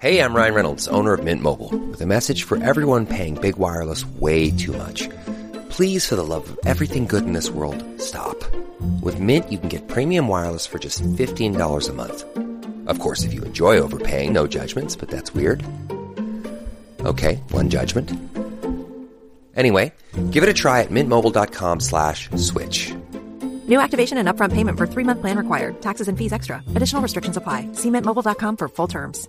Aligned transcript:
Hey, 0.00 0.22
I'm 0.22 0.32
Ryan 0.32 0.54
Reynolds, 0.54 0.86
owner 0.92 1.12
of 1.14 1.24
Mint 1.24 1.42
Mobile, 1.42 1.76
with 1.90 2.00
a 2.00 2.06
message 2.06 2.44
for 2.44 2.62
everyone 2.62 3.04
paying 3.04 3.34
big 3.34 3.58
wireless 3.58 4.06
way 4.06 4.50
too 4.52 4.70
much. 4.70 5.08
Please, 5.70 6.06
for 6.06 6.14
the 6.14 6.24
love 6.24 6.48
of 6.50 6.56
everything 6.64 7.04
good 7.04 7.24
in 7.24 7.32
this 7.32 7.50
world, 7.50 7.82
stop. 8.00 8.36
With 9.02 9.18
Mint, 9.18 9.50
you 9.50 9.58
can 9.58 9.68
get 9.68 9.88
premium 9.88 10.28
wireless 10.28 10.66
for 10.66 10.78
just 10.78 11.02
$15 11.02 11.88
a 11.88 11.92
month. 11.92 12.24
Of 12.86 13.00
course, 13.00 13.24
if 13.24 13.34
you 13.34 13.42
enjoy 13.42 13.78
overpaying, 13.78 14.32
no 14.32 14.46
judgments, 14.46 14.94
but 14.94 15.10
that's 15.10 15.34
weird. 15.34 15.64
Okay, 17.00 17.40
one 17.50 17.68
judgment. 17.68 18.12
Anyway, 19.56 19.92
give 20.30 20.44
it 20.44 20.48
a 20.48 20.54
try 20.54 20.82
at 20.82 20.90
mintmobile.com 20.90 21.80
slash 21.80 22.30
switch. 22.36 22.94
New 23.66 23.80
activation 23.80 24.16
and 24.16 24.28
upfront 24.28 24.52
payment 24.52 24.78
for 24.78 24.86
three-month 24.86 25.20
plan 25.20 25.36
required. 25.36 25.80
Taxes 25.80 26.06
and 26.06 26.16
fees 26.16 26.32
extra. 26.32 26.62
Additional 26.76 27.02
restrictions 27.02 27.36
apply. 27.36 27.66
See 27.72 27.90
mintmobile.com 27.90 28.56
for 28.56 28.68
full 28.68 28.86
terms. 28.86 29.28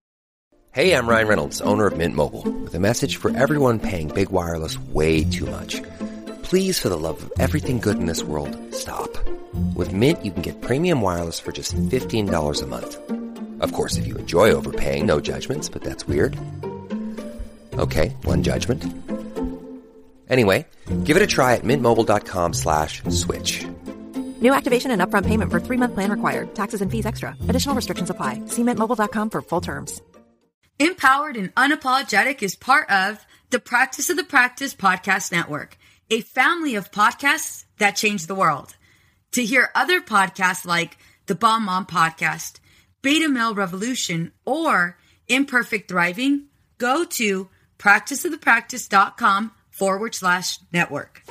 Hey, 0.73 0.95
I'm 0.95 1.05
Ryan 1.05 1.27
Reynolds, 1.27 1.59
owner 1.63 1.87
of 1.87 1.97
Mint 1.97 2.15
Mobile, 2.15 2.49
with 2.63 2.73
a 2.75 2.79
message 2.79 3.17
for 3.17 3.35
everyone 3.35 3.77
paying 3.77 4.07
big 4.07 4.31
wireless 4.31 4.79
way 4.79 5.25
too 5.25 5.45
much. 5.45 5.81
Please, 6.43 6.79
for 6.79 6.87
the 6.87 6.97
love 6.97 7.21
of 7.23 7.29
everything 7.41 7.79
good 7.79 7.97
in 7.97 8.05
this 8.05 8.23
world, 8.23 8.57
stop. 8.73 9.09
With 9.75 9.91
Mint, 9.91 10.23
you 10.23 10.31
can 10.31 10.41
get 10.41 10.61
premium 10.61 11.01
wireless 11.01 11.41
for 11.41 11.51
just 11.51 11.75
$15 11.75 12.63
a 12.63 12.67
month. 12.67 12.97
Of 13.59 13.73
course, 13.73 13.97
if 13.97 14.07
you 14.07 14.15
enjoy 14.15 14.51
overpaying, 14.51 15.05
no 15.05 15.19
judgments, 15.19 15.67
but 15.67 15.83
that's 15.83 16.07
weird. 16.07 16.37
Okay, 17.73 18.15
one 18.23 18.41
judgment. 18.41 18.85
Anyway, 20.29 20.65
give 21.03 21.17
it 21.17 21.23
a 21.23 21.27
try 21.27 21.55
at 21.55 21.65
mintmobile.com 21.65 22.53
slash 22.53 23.03
switch. 23.09 23.65
New 24.39 24.53
activation 24.53 24.91
and 24.91 25.01
upfront 25.01 25.25
payment 25.25 25.51
for 25.51 25.59
three-month 25.59 25.95
plan 25.95 26.11
required. 26.11 26.55
Taxes 26.55 26.81
and 26.81 26.89
fees 26.89 27.05
extra. 27.05 27.35
Additional 27.49 27.75
restrictions 27.75 28.09
apply. 28.09 28.39
See 28.45 28.61
mintmobile.com 28.61 29.31
for 29.31 29.41
full 29.41 29.61
terms. 29.61 30.01
Empowered 30.81 31.37
and 31.37 31.53
Unapologetic 31.53 32.41
is 32.41 32.55
part 32.55 32.89
of 32.89 33.23
the 33.51 33.59
Practice 33.59 34.09
of 34.09 34.17
the 34.17 34.23
Practice 34.23 34.73
Podcast 34.73 35.31
Network, 35.31 35.77
a 36.09 36.21
family 36.21 36.73
of 36.73 36.89
podcasts 36.89 37.65
that 37.77 37.91
change 37.91 38.25
the 38.25 38.33
world. 38.33 38.75
To 39.33 39.45
hear 39.45 39.69
other 39.75 40.01
podcasts 40.01 40.65
like 40.65 40.97
the 41.27 41.35
Bomb 41.35 41.65
Mom 41.65 41.85
Podcast, 41.85 42.59
Beta 43.03 43.29
Male 43.29 43.53
Revolution, 43.53 44.31
or 44.43 44.97
Imperfect 45.27 45.87
Thriving, 45.87 46.47
go 46.79 47.05
to 47.05 47.47
practiceofthepractice.com 47.77 49.51
forward 49.69 50.15
slash 50.15 50.57
network. 50.73 51.21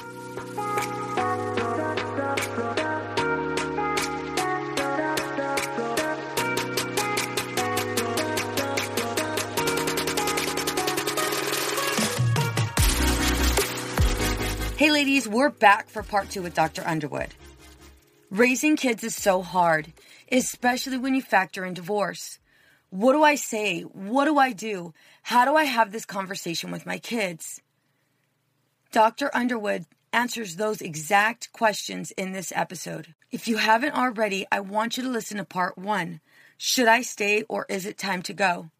Hey, 14.80 14.90
ladies, 14.90 15.28
we're 15.28 15.50
back 15.50 15.90
for 15.90 16.02
part 16.02 16.30
two 16.30 16.40
with 16.40 16.54
Dr. 16.54 16.82
Underwood. 16.86 17.34
Raising 18.30 18.76
kids 18.76 19.04
is 19.04 19.14
so 19.14 19.42
hard, 19.42 19.92
especially 20.32 20.96
when 20.96 21.14
you 21.14 21.20
factor 21.20 21.66
in 21.66 21.74
divorce. 21.74 22.38
What 22.88 23.12
do 23.12 23.22
I 23.22 23.34
say? 23.34 23.82
What 23.82 24.24
do 24.24 24.38
I 24.38 24.52
do? 24.52 24.94
How 25.20 25.44
do 25.44 25.54
I 25.54 25.64
have 25.64 25.92
this 25.92 26.06
conversation 26.06 26.70
with 26.70 26.86
my 26.86 26.96
kids? 26.96 27.60
Dr. 28.90 29.30
Underwood 29.34 29.84
answers 30.14 30.56
those 30.56 30.80
exact 30.80 31.52
questions 31.52 32.10
in 32.12 32.32
this 32.32 32.50
episode. 32.56 33.14
If 33.30 33.48
you 33.48 33.58
haven't 33.58 33.92
already, 33.92 34.46
I 34.50 34.60
want 34.60 34.96
you 34.96 35.02
to 35.02 35.10
listen 35.10 35.36
to 35.36 35.44
part 35.44 35.76
one 35.76 36.22
Should 36.56 36.88
I 36.88 37.02
stay 37.02 37.42
or 37.50 37.66
is 37.68 37.84
it 37.84 37.98
time 37.98 38.22
to 38.22 38.32
go? 38.32 38.70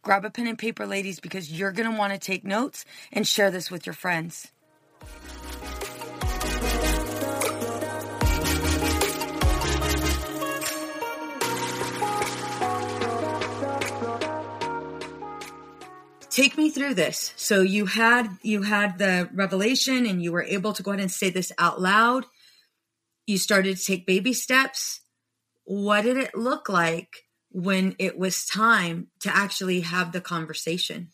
Grab 0.00 0.24
a 0.24 0.30
pen 0.30 0.46
and 0.46 0.58
paper, 0.58 0.86
ladies, 0.86 1.20
because 1.20 1.52
you're 1.52 1.72
going 1.72 1.90
to 1.92 1.98
want 1.98 2.14
to 2.14 2.18
take 2.18 2.42
notes 2.42 2.86
and 3.12 3.28
share 3.28 3.50
this 3.50 3.70
with 3.70 3.84
your 3.84 3.92
friends. 3.92 4.50
Take 16.34 16.58
me 16.58 16.68
through 16.68 16.94
this. 16.94 17.32
So 17.36 17.60
you 17.60 17.86
had 17.86 18.28
you 18.42 18.62
had 18.62 18.98
the 18.98 19.28
revelation 19.32 20.04
and 20.04 20.22
you 20.22 20.32
were 20.32 20.42
able 20.42 20.72
to 20.72 20.82
go 20.82 20.90
ahead 20.90 21.00
and 21.00 21.10
say 21.10 21.30
this 21.30 21.52
out 21.58 21.80
loud. 21.80 22.26
You 23.26 23.38
started 23.38 23.76
to 23.76 23.84
take 23.84 24.06
baby 24.06 24.32
steps. 24.32 25.00
What 25.64 26.02
did 26.02 26.16
it 26.16 26.34
look 26.34 26.68
like 26.68 27.24
when 27.50 27.94
it 27.98 28.18
was 28.18 28.44
time 28.44 29.08
to 29.20 29.34
actually 29.34 29.80
have 29.82 30.12
the 30.12 30.20
conversation? 30.20 31.08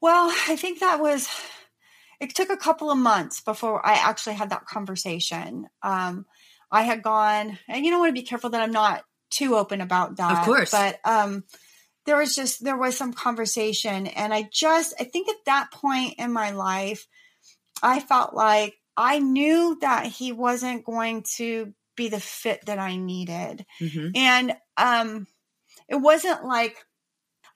Well 0.00 0.30
i 0.48 0.56
think 0.56 0.80
that 0.80 1.00
was 1.00 1.28
it 2.20 2.34
took 2.34 2.50
a 2.50 2.56
couple 2.56 2.90
of 2.90 2.98
months 2.98 3.40
before 3.40 3.84
i 3.86 3.94
actually 3.94 4.34
had 4.34 4.50
that 4.50 4.66
conversation 4.66 5.66
um, 5.82 6.26
i 6.70 6.82
had 6.82 7.02
gone 7.02 7.58
and 7.68 7.84
you 7.84 7.90
don't 7.90 8.00
want 8.00 8.14
to 8.14 8.20
be 8.20 8.26
careful 8.26 8.50
that 8.50 8.60
i'm 8.60 8.72
not 8.72 9.04
too 9.30 9.56
open 9.56 9.80
about 9.80 10.16
that 10.16 10.38
of 10.38 10.44
course 10.44 10.70
but 10.70 10.98
um, 11.04 11.44
there 12.06 12.16
was 12.16 12.34
just 12.34 12.62
there 12.62 12.76
was 12.76 12.96
some 12.96 13.12
conversation 13.12 14.06
and 14.06 14.32
i 14.32 14.48
just 14.52 14.94
i 15.00 15.04
think 15.04 15.28
at 15.28 15.36
that 15.46 15.70
point 15.72 16.14
in 16.18 16.32
my 16.32 16.50
life 16.52 17.06
i 17.82 18.00
felt 18.00 18.34
like 18.34 18.74
i 18.96 19.18
knew 19.18 19.76
that 19.80 20.06
he 20.06 20.32
wasn't 20.32 20.84
going 20.84 21.24
to 21.36 21.72
be 21.96 22.08
the 22.08 22.20
fit 22.20 22.64
that 22.66 22.78
i 22.78 22.96
needed 22.96 23.64
mm-hmm. 23.80 24.08
and 24.14 24.54
um 24.76 25.26
it 25.88 25.96
wasn't 25.96 26.44
like 26.44 26.76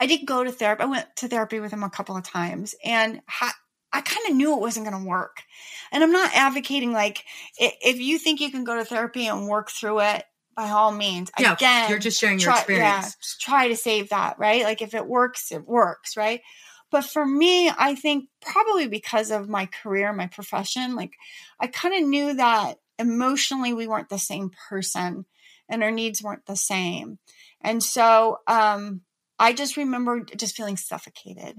I 0.00 0.06
did 0.06 0.26
go 0.26 0.42
to 0.42 0.50
therapy. 0.50 0.82
I 0.82 0.86
went 0.86 1.06
to 1.16 1.28
therapy 1.28 1.60
with 1.60 1.72
him 1.72 1.82
a 1.82 1.90
couple 1.90 2.16
of 2.16 2.24
times 2.24 2.74
and 2.82 3.20
ha- 3.28 3.56
I 3.92 4.00
kind 4.02 4.28
of 4.28 4.36
knew 4.36 4.54
it 4.54 4.60
wasn't 4.60 4.86
going 4.88 5.02
to 5.02 5.08
work. 5.08 5.42
And 5.90 6.02
I'm 6.02 6.12
not 6.12 6.30
advocating 6.34 6.92
like 6.92 7.24
if 7.58 7.98
you 7.98 8.18
think 8.18 8.40
you 8.40 8.50
can 8.50 8.64
go 8.64 8.76
to 8.76 8.84
therapy 8.84 9.26
and 9.26 9.48
work 9.48 9.70
through 9.70 10.00
it, 10.00 10.24
by 10.56 10.70
all 10.70 10.92
means. 10.92 11.30
Yeah, 11.38 11.54
Again, 11.54 11.88
you're 11.90 11.98
just 11.98 12.20
sharing 12.20 12.38
your 12.38 12.50
try, 12.50 12.58
experience. 12.58 13.16
Yeah, 13.16 13.46
try 13.46 13.68
to 13.68 13.76
save 13.76 14.10
that, 14.10 14.38
right? 14.38 14.64
Like 14.64 14.82
if 14.82 14.94
it 14.94 15.06
works, 15.06 15.52
it 15.52 15.66
works, 15.66 16.16
right? 16.16 16.42
But 16.90 17.04
for 17.04 17.24
me, 17.24 17.70
I 17.70 17.94
think 17.94 18.28
probably 18.42 18.88
because 18.88 19.30
of 19.30 19.48
my 19.48 19.66
career, 19.66 20.12
my 20.12 20.26
profession, 20.26 20.96
like 20.96 21.12
I 21.58 21.68
kind 21.68 21.94
of 21.94 22.08
knew 22.08 22.34
that 22.34 22.78
emotionally 22.98 23.72
we 23.72 23.86
weren't 23.86 24.08
the 24.08 24.18
same 24.18 24.50
person 24.68 25.24
and 25.68 25.82
our 25.82 25.92
needs 25.92 26.22
weren't 26.22 26.46
the 26.46 26.56
same. 26.56 27.18
And 27.60 27.82
so 27.82 28.38
um, 28.46 29.02
I 29.38 29.52
just 29.52 29.76
remember 29.76 30.20
just 30.36 30.56
feeling 30.56 30.76
suffocated 30.76 31.56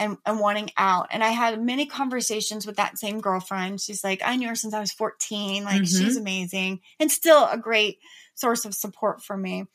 and, 0.00 0.16
and 0.26 0.40
wanting 0.40 0.70
out. 0.76 1.08
And 1.12 1.22
I 1.22 1.28
had 1.28 1.62
many 1.62 1.86
conversations 1.86 2.66
with 2.66 2.76
that 2.76 2.98
same 2.98 3.20
girlfriend. 3.20 3.80
She's 3.80 4.02
like, 4.02 4.22
I 4.24 4.34
knew 4.36 4.48
her 4.48 4.54
since 4.56 4.74
I 4.74 4.80
was 4.80 4.92
14. 4.92 5.62
Like, 5.62 5.82
Mhm. 5.82 5.86
she's 5.98 6.16
amazing 6.16 6.80
and 6.98 7.12
still 7.12 7.46
a 7.46 7.58
great 7.58 7.98
source 8.34 8.64
of 8.64 8.74
support 8.74 9.22
for 9.22 9.36
me. 9.36 9.66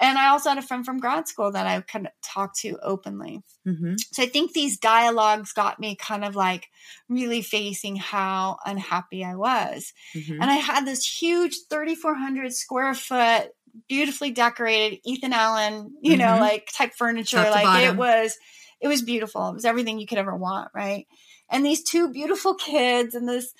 And 0.00 0.18
I 0.18 0.28
also 0.28 0.48
had 0.50 0.58
a 0.58 0.62
friend 0.62 0.84
from 0.84 0.98
grad 0.98 1.28
school 1.28 1.52
that 1.52 1.66
I 1.66 1.80
could 1.80 2.08
talk 2.22 2.54
to 2.58 2.78
openly. 2.82 3.42
hmm 3.64 3.94
So 4.12 4.22
I 4.22 4.26
think 4.26 4.52
these 4.52 4.78
dialogues 4.78 5.52
got 5.52 5.80
me 5.80 5.96
kind 5.96 6.24
of 6.24 6.36
like 6.36 6.68
really 7.08 7.42
facing 7.42 7.96
how 7.96 8.58
unhappy 8.66 9.24
I 9.24 9.34
was. 9.34 9.92
hmm 10.12 10.32
And 10.40 10.50
I 10.50 10.54
had 10.54 10.86
this 10.86 11.06
huge 11.06 11.54
3,400 11.70 12.52
square 12.52 12.94
foot, 12.94 13.50
beautifully 13.88 14.30
decorated 14.30 15.00
Ethan 15.04 15.32
Allen, 15.32 15.96
you 16.02 16.16
know, 16.16 16.36
Mhm. 16.36 16.40
like 16.40 16.70
type 16.76 16.92
furniture. 16.96 17.38
Top 17.38 17.52
Like 17.52 17.82
it 17.84 17.96
was, 17.96 18.36
it 18.80 18.88
was 18.88 19.02
beautiful. 19.02 19.48
It 19.48 19.54
was 19.54 19.64
everything 19.64 19.98
you 19.98 20.06
could 20.06 20.18
ever 20.18 20.36
want. 20.36 20.70
Right. 20.74 21.06
And 21.50 21.64
these 21.64 21.82
two 21.82 22.10
beautiful 22.10 22.54
kids 22.54 23.14
and 23.14 23.28
this 23.28 23.54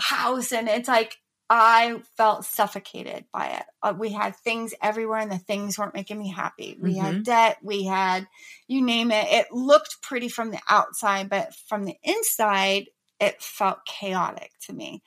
house. 0.00 0.52
And 0.52 0.68
it's 0.68 0.88
like, 0.88 1.16
I 1.48 2.00
felt 2.16 2.44
suffocated 2.44 3.26
by 3.32 3.46
it. 3.50 3.62
Uh, 3.80 3.94
we 3.96 4.10
had 4.10 4.34
things 4.34 4.74
everywhere 4.82 5.20
and 5.20 5.30
the 5.30 5.38
things 5.38 5.78
weren't 5.78 5.94
making 5.94 6.18
me 6.18 6.28
happy. 6.28 6.76
We 6.80 6.96
had 6.96 7.22
debt. 7.22 7.58
We 7.62 7.84
had, 7.84 8.26
you 8.66 8.82
name 8.82 9.12
it. 9.12 9.28
It 9.30 9.52
looked 9.52 10.02
pretty 10.02 10.28
from 10.28 10.50
the 10.50 10.58
outside, 10.68 11.28
but 11.28 11.54
from 11.68 11.84
the 11.84 11.94
inside, 12.02 12.86
it 13.20 13.40
felt 13.40 13.86
chaotic 13.86 14.50
to 14.66 14.72
me. 14.72 15.04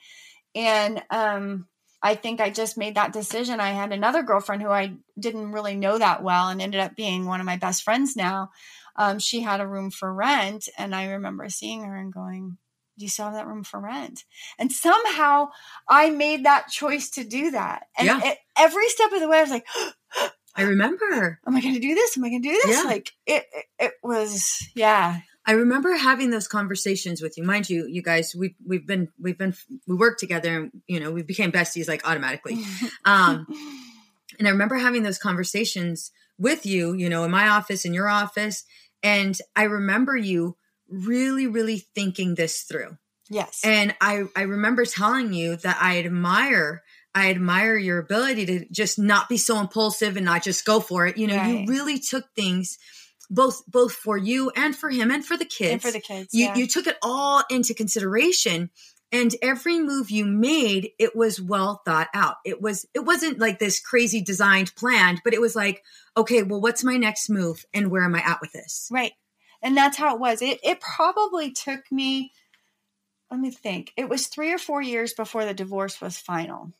And 0.54 1.02
um, 1.10 1.66
I 2.02 2.14
think 2.14 2.40
I 2.40 2.48
just 2.50 2.78
made 2.78 2.94
that 2.94 3.12
decision. 3.12 3.60
I 3.60 3.70
had 3.70 3.92
another 3.92 4.22
girlfriend 4.22 4.62
who 4.62 4.70
I 4.70 4.94
didn't 5.18 5.52
really 5.52 5.76
know 5.76 5.98
that 5.98 6.22
well 6.22 6.48
and 6.48 6.62
ended 6.62 6.80
up 6.80 6.96
being 6.96 7.26
one 7.26 7.40
of 7.40 7.46
my 7.46 7.56
best 7.56 7.82
friends 7.82 8.16
now. 8.16 8.50
Um, 9.00 9.18
she 9.18 9.40
had 9.40 9.60
a 9.62 9.66
room 9.66 9.90
for 9.90 10.12
rent. 10.12 10.68
And 10.76 10.94
I 10.94 11.06
remember 11.12 11.48
seeing 11.48 11.84
her 11.84 11.96
and 11.96 12.12
going, 12.12 12.58
Do 12.98 13.04
you 13.06 13.08
still 13.08 13.24
have 13.24 13.34
that 13.34 13.46
room 13.46 13.64
for 13.64 13.80
rent? 13.80 14.24
And 14.58 14.70
somehow 14.70 15.48
I 15.88 16.10
made 16.10 16.44
that 16.44 16.68
choice 16.68 17.08
to 17.12 17.24
do 17.24 17.50
that. 17.52 17.84
And 17.96 18.06
Yeah. 18.06 18.20
it, 18.22 18.38
every 18.58 18.88
step 18.90 19.10
of 19.12 19.20
the 19.20 19.28
way, 19.28 19.38
I 19.38 19.42
was 19.42 19.50
like, 19.50 19.66
I 20.54 20.62
remember. 20.62 21.40
Am 21.46 21.56
I 21.56 21.62
going 21.62 21.72
to 21.74 21.80
do 21.80 21.94
this? 21.94 22.18
Am 22.18 22.24
I 22.24 22.28
going 22.28 22.42
to 22.42 22.48
do 22.50 22.60
this? 22.62 22.76
Yeah. 22.76 22.82
Like 22.82 23.12
it, 23.24 23.44
it, 23.54 23.64
it 23.78 23.92
was, 24.02 24.68
yeah. 24.74 25.20
I 25.46 25.52
remember 25.52 25.94
having 25.94 26.28
those 26.28 26.46
conversations 26.46 27.22
with 27.22 27.38
you. 27.38 27.44
Mind 27.44 27.70
you, 27.70 27.86
you 27.86 28.02
guys, 28.02 28.36
we 28.36 28.54
we've 28.66 28.86
been 28.86 29.08
we've 29.18 29.38
been 29.38 29.54
we 29.86 29.96
worked 29.96 30.20
together 30.20 30.54
and 30.54 30.70
you 30.86 31.00
know, 31.00 31.10
we 31.10 31.22
became 31.22 31.50
besties 31.50 31.88
like 31.88 32.06
automatically. 32.06 32.62
Um 33.06 33.46
and 34.38 34.46
I 34.46 34.50
remember 34.50 34.76
having 34.76 35.02
those 35.02 35.18
conversations 35.18 36.12
with 36.38 36.66
you, 36.66 36.92
you 36.92 37.08
know, 37.08 37.24
in 37.24 37.30
my 37.30 37.48
office, 37.48 37.84
in 37.84 37.94
your 37.94 38.08
office, 38.08 38.64
and 39.02 39.36
I 39.56 39.64
remember 39.64 40.16
you 40.16 40.56
really 40.88 41.46
really 41.46 41.78
thinking 41.94 42.34
this 42.34 42.62
through. 42.62 42.96
yes. 43.28 43.60
And 43.64 43.94
I 44.00 44.24
I 44.34 44.42
remember 44.42 44.84
telling 44.84 45.32
you 45.32 45.56
that 45.56 45.78
I 45.80 45.98
admire 46.00 46.82
I 47.14 47.30
admire 47.30 47.76
your 47.76 47.98
ability 47.98 48.46
to 48.46 48.66
just 48.70 48.98
not 48.98 49.28
be 49.28 49.36
so 49.36 49.58
impulsive 49.58 50.16
and 50.16 50.24
not 50.24 50.42
just 50.44 50.64
go 50.64 50.78
for 50.80 51.06
it. 51.06 51.16
You 51.16 51.26
know, 51.26 51.36
Right. 51.36 51.60
you 51.60 51.66
really 51.66 51.98
took 51.98 52.24
things 52.36 52.78
both 53.28 53.62
both 53.66 53.92
for 53.92 54.16
you 54.18 54.50
and 54.56 54.74
for 54.76 54.90
him 54.90 55.10
and 55.10 55.24
for 55.24 55.36
the 55.36 55.44
kids. 55.44 55.72
and 55.72 55.82
for 55.82 55.90
the 55.92 56.00
kids. 56.00 56.34
you 56.34 56.46
yeah. 56.46 56.54
you 56.56 56.66
took 56.66 56.86
it 56.86 56.96
all 57.02 57.42
into 57.50 57.74
consideration 57.74 58.70
and 59.12 59.34
every 59.42 59.78
move 59.80 60.10
you 60.10 60.24
made 60.24 60.90
it 60.98 61.16
was 61.16 61.40
well 61.40 61.82
thought 61.84 62.08
out 62.14 62.36
it 62.44 62.60
was 62.60 62.86
it 62.94 63.00
wasn't 63.00 63.38
like 63.38 63.58
this 63.58 63.80
crazy 63.80 64.22
designed 64.22 64.74
planned 64.76 65.20
but 65.24 65.34
it 65.34 65.40
was 65.40 65.56
like 65.56 65.82
okay 66.16 66.42
well 66.42 66.60
what's 66.60 66.84
my 66.84 66.96
next 66.96 67.28
move 67.28 67.64
and 67.74 67.90
where 67.90 68.04
am 68.04 68.14
i 68.14 68.20
at 68.20 68.40
with 68.40 68.52
this 68.52 68.88
Right. 68.90 69.12
And 69.62 69.76
that's 69.76 69.98
how 69.98 70.14
it 70.14 70.20
was. 70.20 70.40
It 70.40 70.58
it 70.62 70.80
probably 70.80 71.52
took 71.52 71.90
me 71.92 72.32
let 73.30 73.38
me 73.40 73.50
think. 73.50 73.92
It 73.96 74.08
was 74.08 74.26
3 74.26 74.52
or 74.52 74.58
4 74.58 74.82
years 74.82 75.12
before 75.12 75.44
the 75.44 75.54
divorce 75.54 76.00
was 76.00 76.18
final. 76.18 76.72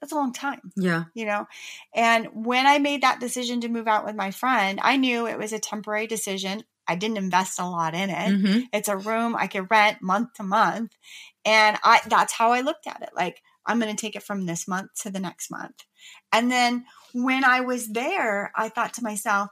That's 0.00 0.12
a 0.12 0.16
long 0.16 0.32
time, 0.32 0.72
yeah 0.76 1.04
you 1.14 1.26
know. 1.26 1.46
And 1.94 2.28
when 2.32 2.66
I 2.66 2.78
made 2.78 3.02
that 3.02 3.20
decision 3.20 3.60
to 3.62 3.68
move 3.68 3.88
out 3.88 4.04
with 4.04 4.14
my 4.14 4.30
friend, 4.30 4.78
I 4.82 4.96
knew 4.96 5.26
it 5.26 5.38
was 5.38 5.52
a 5.52 5.58
temporary 5.58 6.06
decision. 6.06 6.62
I 6.88 6.94
didn't 6.96 7.18
invest 7.18 7.60
a 7.60 7.66
lot 7.66 7.94
in 7.94 8.10
it. 8.10 8.36
hmm 8.36 8.60
It's 8.72 8.88
a 8.88 8.96
room 8.96 9.36
I 9.36 9.46
could 9.46 9.70
rent 9.70 10.02
month 10.02 10.34
to 10.34 10.42
month. 10.42 10.96
And 11.44 11.78
I 11.84 12.00
that's 12.06 12.32
how 12.32 12.52
I 12.52 12.62
looked 12.62 12.86
at 12.86 13.02
it. 13.02 13.10
Like 13.14 13.42
I'm 13.66 13.78
going 13.80 13.94
to 13.94 14.00
take 14.00 14.16
it 14.16 14.22
from 14.22 14.46
this 14.46 14.66
month 14.66 14.90
to 15.02 15.10
the 15.10 15.20
next 15.20 15.50
month. 15.50 15.84
And 16.32 16.50
then 16.50 16.86
when 17.12 17.44
I 17.44 17.60
was 17.60 17.88
there, 17.88 18.50
I 18.56 18.68
thought 18.70 18.94
to 18.94 19.02
myself, 19.04 19.50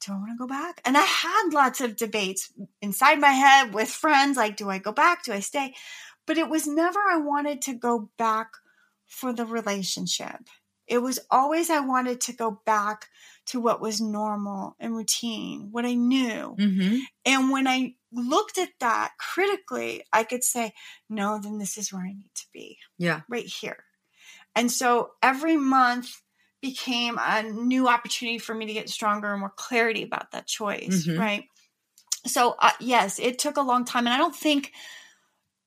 do 0.00 0.12
I 0.12 0.16
want 0.16 0.30
to 0.32 0.38
go 0.38 0.46
back? 0.46 0.80
And 0.84 0.96
I 0.96 1.02
had 1.02 1.50
lots 1.52 1.80
of 1.80 1.96
debates 1.96 2.52
inside 2.82 3.18
my 3.20 3.30
head 3.30 3.74
with 3.74 3.88
friends 3.88 4.36
like, 4.36 4.56
do 4.56 4.68
I 4.68 4.78
go 4.78 4.92
back? 4.92 5.24
Do 5.24 5.32
I 5.32 5.40
stay? 5.40 5.74
But 6.26 6.38
it 6.38 6.48
was 6.48 6.66
never 6.66 6.98
I 7.00 7.16
wanted 7.16 7.62
to 7.62 7.74
go 7.74 8.10
back 8.18 8.48
for 9.06 9.32
the 9.32 9.46
relationship. 9.46 10.40
It 10.86 10.98
was 10.98 11.18
always 11.30 11.70
I 11.70 11.80
wanted 11.80 12.20
to 12.22 12.32
go 12.32 12.60
back 12.66 13.06
to 13.46 13.60
what 13.60 13.80
was 13.80 14.00
normal 14.00 14.76
and 14.78 14.96
routine, 14.96 15.68
what 15.70 15.84
I 15.84 15.94
knew. 15.94 16.54
hmm 16.58 16.98
And 17.24 17.50
when 17.50 17.66
I 17.66 17.94
looked 18.12 18.58
at 18.58 18.70
that 18.80 19.12
critically, 19.18 20.04
I 20.12 20.24
could 20.24 20.44
say, 20.44 20.72
no, 21.08 21.38
then 21.42 21.58
this 21.58 21.76
is 21.76 21.92
where 21.92 22.02
I 22.02 22.12
need 22.12 22.34
to 22.34 22.46
be, 22.52 22.78
yeah 22.98 23.22
right 23.28 23.46
here. 23.46 23.84
And 24.54 24.70
so 24.72 25.10
every 25.22 25.56
month 25.56 26.22
became 26.62 27.18
a 27.20 27.42
new 27.42 27.88
opportunity 27.88 28.38
for 28.38 28.54
me 28.54 28.66
to 28.66 28.72
get 28.72 28.88
stronger 28.88 29.30
and 29.32 29.40
more 29.40 29.52
clarity 29.54 30.02
about 30.02 30.30
that 30.32 30.46
choice, 30.46 31.06
Mhm. 31.06 31.18
right? 31.18 31.44
So, 32.26 32.56
uh, 32.58 32.72
yes, 32.80 33.18
it 33.18 33.38
took 33.38 33.56
a 33.56 33.62
long 33.62 33.84
time. 33.84 34.06
And 34.06 34.14
I 34.14 34.16
don't 34.18 34.34
think 34.34 34.72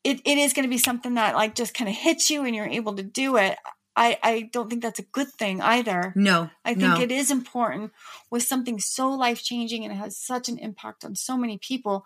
it, 0.04 0.22
it 0.26 0.38
is 0.38 0.54
going 0.54 0.64
to 0.64 0.70
be 0.70 0.78
something 0.78 1.14
that 1.16 1.36
like 1.36 1.56
just 1.56 1.74
kind 1.74 1.90
of 1.90 1.96
hits 1.96 2.30
you 2.30 2.44
and 2.46 2.56
you're 2.56 2.66
able 2.68 2.96
to 2.96 3.04
do 3.04 3.38
it. 3.38 3.58
I, 4.00 4.18
I 4.24 4.50
don't 4.54 4.70
think 4.70 4.82
that's 4.82 5.00
a 5.00 5.04
good 5.04 5.28
thing 5.28 5.62
either. 5.62 6.14
no 6.16 6.50
I 6.64 6.70
think 6.74 6.96
no. 6.96 7.02
it 7.02 7.12
is 7.12 7.32
important 7.32 7.92
with 8.32 8.44
something 8.44 8.80
so 8.80 9.10
life 9.10 9.44
changing 9.44 9.84
and 9.84 9.94
it 9.94 9.98
has 9.98 10.18
such 10.18 10.48
an 10.48 10.58
impact 10.58 11.04
on 11.04 11.16
so 11.16 11.36
many 11.38 11.58
people 11.58 12.06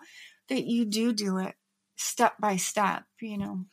that 0.49 0.63
you 0.63 0.85
do 0.85 1.13
do 1.13 1.37
it 1.37 1.53
step 1.95 2.33
by 2.39 2.55
step, 2.55 3.03
you 3.21 3.37
know. 3.37 3.65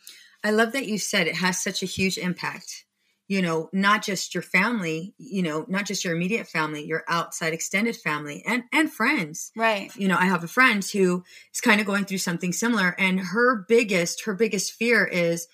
I 0.45 0.51
love 0.51 0.73
that 0.73 0.87
you 0.87 0.99
said 0.99 1.27
it 1.27 1.37
has 1.37 1.59
such 1.59 1.83
a 1.83 1.87
huge 1.87 2.19
impact. 2.19 2.85
You 3.27 3.41
know, 3.43 3.71
not 3.73 4.03
just 4.05 4.35
your 4.35 4.43
family, 4.43 5.15
you 5.17 5.43
know, 5.43 5.65
not 5.69 5.87
just 5.87 6.05
your 6.05 6.15
immediate 6.15 6.49
family, 6.49 6.85
your 6.85 7.05
outside 7.09 7.53
extended 7.53 7.97
family 7.97 8.43
and 8.47 8.65
and 8.73 8.93
friends. 8.93 9.53
Right. 9.57 9.95
You 9.97 10.09
know, 10.09 10.17
I 10.19 10.27
have 10.27 10.43
a 10.43 10.49
friend 10.49 10.85
who 10.85 11.23
is 11.55 11.61
kind 11.61 11.81
of 11.81 11.87
going 11.87 12.05
through 12.05 12.19
something 12.19 12.53
similar 12.53 12.95
and 12.99 13.21
her 13.21 13.65
biggest 13.69 14.25
her 14.25 14.35
biggest 14.35 14.73
fear 14.73 15.05
is 15.07 15.47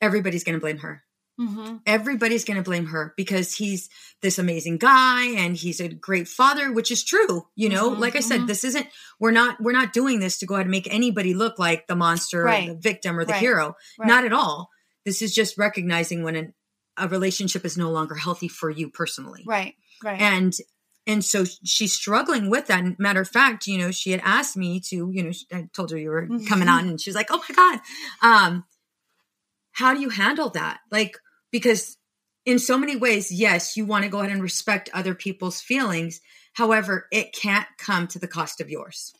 everybody's 0.00 0.42
going 0.42 0.56
to 0.56 0.60
blame 0.60 0.78
her. 0.78 1.04
Hmm 1.38 1.76
Everybody's 1.86 2.44
going 2.44 2.56
to 2.58 2.62
blame 2.62 2.86
her 2.86 3.14
because 3.16 3.54
he's 3.54 3.88
this 4.20 4.38
amazing 4.38 4.78
guy 4.78 5.24
and 5.26 5.56
he's 5.56 5.80
a 5.80 5.88
great 5.88 6.28
father, 6.28 6.72
which 6.72 6.90
is 6.90 7.02
true. 7.04 7.46
You 7.56 7.68
know, 7.68 7.90
Mhm, 7.90 7.98
like 7.98 8.16
I 8.16 8.20
said, 8.20 8.42
mhm. 8.42 8.46
this 8.46 8.64
isn't 8.64 8.86
we're 9.18 9.30
not 9.32 9.56
we're 9.60 9.72
not 9.72 9.92
doing 9.92 10.20
this 10.20 10.38
to 10.38 10.46
go 10.46 10.54
ahead 10.54 10.66
and 10.66 10.70
make 10.70 10.92
anybody 10.92 11.34
look 11.34 11.58
like 11.58 11.86
the 11.86 11.96
monster 11.96 12.44
Right. 12.44 12.68
or 12.68 12.74
the 12.74 12.80
victim 12.80 13.18
or 13.18 13.24
the 13.24 13.32
Right. 13.32 13.40
hero. 13.40 13.74
Right. 13.98 14.06
Not 14.08 14.24
at 14.24 14.32
all. 14.32 14.68
This 15.04 15.22
is 15.22 15.34
just 15.34 15.58
recognizing 15.58 16.22
when 16.22 16.36
an, 16.36 16.54
a 16.96 17.08
relationship 17.08 17.64
is 17.64 17.76
no 17.76 17.90
longer 17.90 18.14
healthy 18.14 18.48
for 18.48 18.70
you 18.70 18.90
personally. 18.90 19.42
Right. 19.46 19.74
Right. 20.04 20.20
And 20.20 20.52
and 21.04 21.24
so 21.24 21.44
she's 21.64 21.92
struggling 21.92 22.48
with 22.48 22.68
that. 22.68 22.78
And 22.84 22.96
matter 23.00 23.20
of 23.20 23.28
fact, 23.28 23.66
you 23.66 23.76
know, 23.78 23.90
she 23.90 24.12
had 24.12 24.20
asked 24.22 24.56
me 24.56 24.78
to, 24.90 25.10
you 25.12 25.24
know, 25.24 25.32
I 25.52 25.68
told 25.74 25.90
her 25.90 25.96
you 25.98 26.10
were 26.10 26.28
Mm-hmm. 26.28 26.46
coming 26.46 26.68
on, 26.68 26.86
and 26.88 27.00
she 27.00 27.10
was 27.10 27.16
like, 27.16 27.26
"Oh 27.30 27.42
my 27.48 27.54
god, 27.56 27.80
um, 28.22 28.64
how 29.72 29.94
do 29.94 30.00
you 30.00 30.10
handle 30.10 30.50
that?" 30.50 30.80
Like, 30.90 31.16
because 31.50 31.96
in 32.44 32.58
so 32.58 32.78
many 32.78 32.96
ways, 32.96 33.30
yes, 33.30 33.76
you 33.76 33.86
want 33.86 34.04
to 34.04 34.10
go 34.10 34.20
ahead 34.20 34.32
and 34.32 34.42
respect 34.42 34.90
other 34.92 35.14
people's 35.14 35.60
feelings. 35.60 36.20
However, 36.54 37.06
it 37.12 37.32
can't 37.32 37.66
come 37.78 38.06
to 38.08 38.18
the 38.18 38.28
cost 38.28 38.60
of 38.60 38.70
yours. 38.70 39.14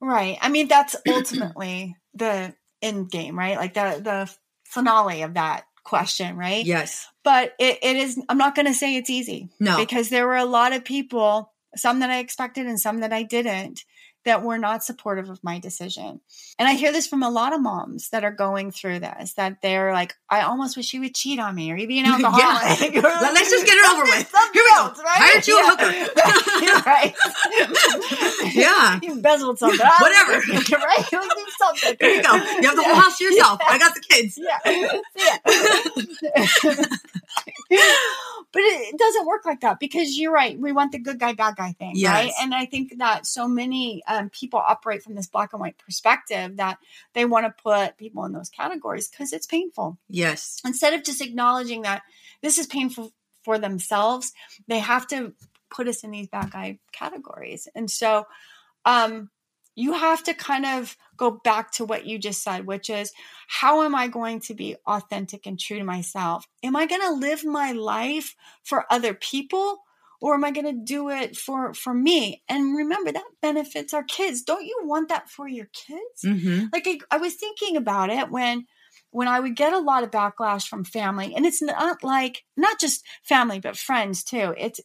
right. 0.00 0.38
I 0.40 0.48
mean, 0.48 0.68
that's 0.68 0.96
ultimately 1.08 1.96
the 2.14 2.54
end 2.82 3.10
game, 3.10 3.38
right? 3.38 3.56
Like 3.56 3.74
the 3.74 4.00
the 4.02 4.36
finale 4.64 5.22
of 5.22 5.34
that 5.34 5.64
question, 5.86 6.36
right? 6.36 6.66
Yes. 6.66 7.06
But 7.22 7.54
it, 7.58 7.78
it 7.82 7.96
is, 7.96 8.20
I'm 8.28 8.38
not 8.38 8.54
going 8.54 8.66
to 8.66 8.74
say 8.74 8.96
it's 8.96 9.08
easy. 9.08 9.48
No. 9.58 9.78
Because 9.78 10.08
there 10.10 10.26
were 10.26 10.36
a 10.36 10.44
lot 10.44 10.72
of 10.72 10.84
people, 10.84 11.52
some 11.76 12.00
that 12.00 12.10
I 12.10 12.18
expected 12.18 12.66
and 12.66 12.78
some 12.78 13.00
that 13.00 13.12
I 13.12 13.22
didn't, 13.22 13.84
that 14.26 14.42
were 14.42 14.58
not 14.58 14.84
supportive 14.84 15.30
of 15.30 15.42
my 15.42 15.58
decision. 15.58 16.20
And 16.58 16.68
I 16.68 16.74
hear 16.74 16.92
this 16.92 17.06
from 17.06 17.22
a 17.22 17.30
lot 17.30 17.54
of 17.54 17.62
moms 17.62 18.10
that 18.10 18.24
are 18.24 18.32
going 18.32 18.72
through 18.72 18.98
this, 18.98 19.34
that 19.34 19.62
they're 19.62 19.92
like, 19.92 20.14
I 20.28 20.42
almost 20.42 20.76
wish 20.76 20.92
you 20.92 21.00
would 21.00 21.14
cheat 21.14 21.38
on 21.38 21.54
me 21.54 21.72
or 21.72 21.76
you 21.76 21.86
be 21.86 22.00
an 22.00 22.06
alcoholic. 22.06 22.92
Yeah. 22.92 23.00
Well, 23.02 23.22
let's 23.34 23.50
just 23.50 23.64
get 23.64 23.76
it 23.76 23.90
over 23.90 24.02
with. 24.02 24.30
Here 24.52 24.62
we 24.62 24.70
go. 24.70 24.92
Hired 25.06 25.46
you 25.46 25.58
a 25.58 25.62
hooker. 25.64 25.90
right. 26.86 27.14
Yeah. 28.54 28.98
You 29.02 29.12
embezzled 29.12 29.58
something. 29.58 29.86
Whatever. 30.00 30.32
right? 30.32 31.12
You 31.12 31.20
do 31.20 31.44
something. 31.58 31.96
Here 32.00 32.16
you 32.16 32.22
go. 32.22 32.34
You 32.34 32.68
have 32.68 32.76
the 32.76 32.82
whole 32.84 32.94
house 32.94 33.18
to 33.18 33.24
yourself. 33.24 33.60
I 33.68 33.78
got 33.78 33.94
the 33.94 34.00
kids. 34.00 34.38
Yeah. 34.38 35.00
yeah. 37.70 38.06
But 38.56 38.62
it, 38.62 38.94
it 38.94 38.98
doesn't 38.98 39.26
work 39.26 39.44
like 39.44 39.60
that 39.60 39.78
because 39.78 40.16
you're 40.16 40.32
right. 40.32 40.58
We 40.58 40.72
want 40.72 40.92
the 40.92 40.98
good 40.98 41.20
guy, 41.20 41.34
bad 41.34 41.56
guy 41.56 41.72
thing, 41.72 41.94
right? 42.02 42.32
And 42.40 42.54
I 42.54 42.64
think 42.64 42.96
that 42.96 43.26
so 43.26 43.46
many 43.46 44.02
um, 44.08 44.30
people 44.30 44.58
operate 44.58 45.02
from 45.02 45.14
this 45.14 45.26
black 45.26 45.52
and 45.52 45.60
white 45.60 45.76
perspective 45.76 46.56
that 46.56 46.78
they 47.12 47.26
want 47.26 47.44
to 47.44 47.62
put 47.62 47.98
people 47.98 48.24
in 48.24 48.32
those 48.32 48.48
categories 48.48 49.08
because 49.08 49.34
it's 49.34 49.46
painful. 49.46 49.98
Yes. 50.08 50.58
Instead 50.64 50.94
of 50.94 51.04
just 51.04 51.20
acknowledging 51.20 51.82
that 51.82 52.00
this 52.40 52.56
is 52.56 52.66
painful 52.66 53.12
for 53.44 53.58
themselves, 53.58 54.32
they 54.68 54.78
have 54.78 55.06
to 55.08 55.34
put 55.70 55.86
us 55.86 56.02
in 56.02 56.10
these 56.10 56.28
bad 56.28 56.50
guy 56.50 56.78
categories. 56.92 57.68
And 57.74 57.90
so, 57.90 58.26
um, 58.86 59.28
you 59.76 59.92
have 59.92 60.24
to 60.24 60.34
kind 60.34 60.66
of 60.66 60.96
go 61.16 61.30
back 61.30 61.70
to 61.72 61.84
what 61.84 62.06
you 62.06 62.18
just 62.18 62.42
said, 62.42 62.66
which 62.66 62.90
is 62.90 63.12
how 63.46 63.82
am 63.82 63.94
I 63.94 64.08
going 64.08 64.40
to 64.40 64.54
be 64.54 64.74
authentic 64.86 65.46
and 65.46 65.60
true 65.60 65.78
to 65.78 65.84
myself? 65.84 66.46
Am 66.64 66.74
I 66.74 66.86
going 66.86 67.02
to 67.02 67.12
live 67.12 67.44
my 67.44 67.72
life 67.72 68.34
for 68.64 68.90
other 68.90 69.14
people 69.14 69.78
or 70.20 70.34
am 70.34 70.44
I 70.44 70.50
going 70.50 70.66
to 70.66 70.84
do 70.84 71.10
it 71.10 71.36
for 71.36 71.74
for 71.74 71.92
me? 71.92 72.42
And 72.48 72.74
remember 72.74 73.12
that 73.12 73.24
benefits 73.42 73.92
our 73.92 74.02
kids. 74.02 74.42
Don't 74.42 74.64
you 74.64 74.80
want 74.82 75.10
that 75.10 75.28
for 75.28 75.46
your 75.46 75.68
kids? 75.72 76.24
Mm-hmm. 76.24 76.66
Like 76.72 76.86
I, 76.86 76.98
I 77.10 77.18
was 77.18 77.34
thinking 77.34 77.76
about 77.76 78.10
it 78.10 78.30
when 78.30 78.66
when 79.10 79.28
I 79.28 79.40
would 79.40 79.56
get 79.56 79.74
a 79.74 79.78
lot 79.78 80.02
of 80.02 80.10
backlash 80.10 80.66
from 80.66 80.84
family, 80.84 81.34
and 81.34 81.44
it's 81.44 81.62
not 81.62 82.02
like 82.02 82.44
not 82.56 82.80
just 82.80 83.04
family 83.24 83.60
but 83.60 83.76
friends 83.76 84.24
too. 84.24 84.54
It's 84.56 84.80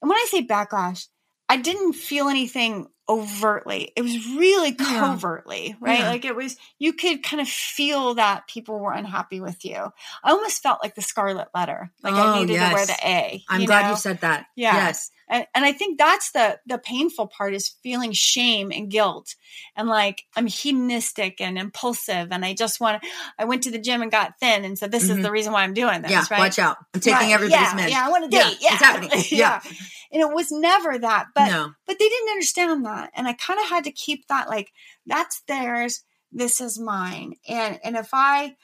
and 0.00 0.08
when 0.08 0.16
I 0.16 0.26
say 0.28 0.46
backlash, 0.46 1.08
I 1.48 1.56
didn't 1.56 1.94
feel 1.94 2.28
anything 2.28 2.86
overtly. 3.12 3.92
It 3.96 4.02
was 4.02 4.14
really 4.36 4.70
Yeah. 4.78 5.00
covertly, 5.00 5.76
right? 5.80 6.00
Yeah. 6.00 6.08
Like 6.08 6.24
it 6.24 6.34
was, 6.34 6.56
you 6.78 6.92
could 6.92 7.22
kind 7.22 7.40
of 7.40 7.48
feel 7.48 8.14
that 8.14 8.46
people 8.48 8.78
were 8.78 8.92
unhappy 8.92 9.40
with 9.40 9.64
you. 9.64 9.76
I 10.24 10.30
almost 10.30 10.62
felt 10.62 10.80
like 10.82 10.94
the 10.94 11.02
scarlet 11.02 11.48
letter, 11.54 11.90
like 12.02 12.14
I 12.14 12.36
Oh, 12.36 12.40
needed 12.40 12.54
to 12.58 12.72
wear 12.74 12.86
the 12.86 12.96
A. 13.04 13.44
I'm 13.48 13.60
you 13.60 13.66
glad 13.66 13.82
know? 13.82 13.90
you 13.90 13.96
said 13.96 14.20
that. 14.22 14.46
Yeah. 14.56 14.74
Yes. 14.76 15.10
and, 15.28 15.46
and 15.54 15.64
I 15.64 15.72
think 15.72 15.98
that's 15.98 16.32
the 16.32 16.58
the 16.66 16.78
painful 16.78 17.26
part 17.26 17.54
is 17.54 17.68
feeling 17.82 18.12
shame 18.12 18.70
and 18.72 18.90
guilt 18.90 19.34
and 19.76 19.88
like 19.88 20.24
I'm 20.36 20.46
hedonistic 20.46 21.40
and 21.40 21.56
impulsive 21.58 22.28
and 22.30 22.44
I 22.44 22.54
just 22.54 22.80
want 22.80 23.02
I 23.38 23.44
went 23.44 23.62
to 23.64 23.70
the 23.70 23.78
gym 23.78 24.02
and 24.02 24.10
got 24.10 24.38
thin 24.40 24.64
and 24.64 24.78
so 24.78 24.88
this 24.88 25.04
is 25.04 25.18
Mhm. 25.18 25.22
the 25.22 25.30
reason 25.30 25.52
why 25.52 25.62
I'm 25.62 25.74
doing 25.74 26.02
this. 26.02 26.10
Yeah. 26.10 26.24
right? 26.30 26.38
Watch 26.40 26.58
out. 26.58 26.76
I'm 26.94 27.00
taking 27.00 27.18
Right, 27.18 27.32
everybody's 27.32 27.72
yeah. 27.74 27.86
Yeah, 27.86 28.06
I 28.06 28.10
want 28.10 28.24
to 28.24 28.30
date. 28.30 28.58
Yeah, 28.60 28.72
it's 28.74 28.82
happening. 28.82 29.10
Yeah. 29.30 29.60
And 30.12 30.20
it 30.20 30.34
was 30.34 30.52
never 30.52 30.98
that, 30.98 31.28
but 31.34 31.48
no. 31.48 31.72
but 31.86 31.98
they 31.98 32.08
didn't 32.08 32.30
understand 32.30 32.84
that, 32.84 33.10
and 33.14 33.26
I 33.26 33.32
kind 33.32 33.58
of 33.58 33.68
had 33.68 33.84
to 33.84 33.92
keep 33.92 34.26
that 34.28 34.48
like 34.48 34.72
that's 35.06 35.42
theirs, 35.48 36.04
this 36.30 36.60
is 36.60 36.78
mine, 36.78 37.36
and 37.48 37.80
and 37.82 37.96
if 37.96 38.10
I 38.12 38.56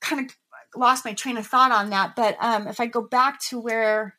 kind 0.00 0.30
of 0.30 0.36
lost 0.74 1.04
my 1.04 1.12
train 1.12 1.36
of 1.36 1.46
thought 1.46 1.70
on 1.70 1.90
that, 1.90 2.16
but 2.16 2.36
um, 2.40 2.66
if 2.66 2.80
I 2.80 2.86
go 2.86 3.02
back 3.02 3.40
to 3.48 3.60
where 3.60 4.16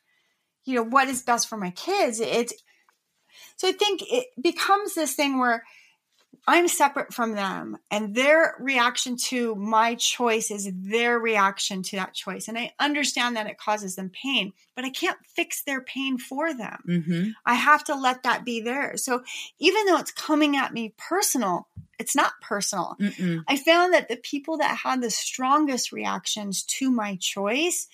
you 0.64 0.76
know 0.76 0.84
what 0.84 1.08
is 1.08 1.22
best 1.22 1.48
for 1.48 1.56
my 1.56 1.70
kids, 1.70 2.20
it's 2.20 2.54
so 3.56 3.68
I 3.68 3.72
think 3.72 4.02
it 4.10 4.26
becomes 4.40 4.94
this 4.94 5.14
thing 5.14 5.38
where 5.38 5.64
I'm 6.48 6.68
separate 6.68 7.12
from 7.12 7.32
them 7.32 7.76
and 7.90 8.14
their 8.14 8.54
reaction 8.60 9.16
to 9.16 9.56
my 9.56 9.96
choice 9.96 10.50
is 10.52 10.70
their 10.72 11.18
reaction 11.18 11.82
to 11.82 11.96
that 11.96 12.14
choice. 12.14 12.46
And 12.46 12.56
I 12.56 12.72
understand 12.78 13.34
that 13.34 13.48
it 13.48 13.58
causes 13.58 13.96
them 13.96 14.10
pain, 14.10 14.52
but 14.76 14.84
I 14.84 14.90
can't 14.90 15.18
fix 15.26 15.62
their 15.62 15.80
pain 15.80 16.18
for 16.18 16.54
them. 16.54 16.78
Mm-hmm. 16.88 17.28
I 17.44 17.54
have 17.54 17.82
to 17.84 17.96
let 17.96 18.22
that 18.22 18.44
be 18.44 18.60
theirs. 18.60 19.04
So 19.04 19.24
even 19.58 19.86
though 19.86 19.98
it's 19.98 20.12
coming 20.12 20.56
at 20.56 20.72
me 20.72 20.94
personal, 20.96 21.66
it's 21.98 22.14
not 22.14 22.40
personal. 22.40 22.96
Mm-mm. 23.00 23.42
I 23.48 23.56
found 23.56 23.92
that 23.94 24.08
the 24.08 24.16
people 24.16 24.58
that 24.58 24.76
had 24.76 25.02
the 25.02 25.10
strongest 25.10 25.90
reactions 25.90 26.62
to 26.64 26.92
my 26.92 27.16
choice, 27.16 27.88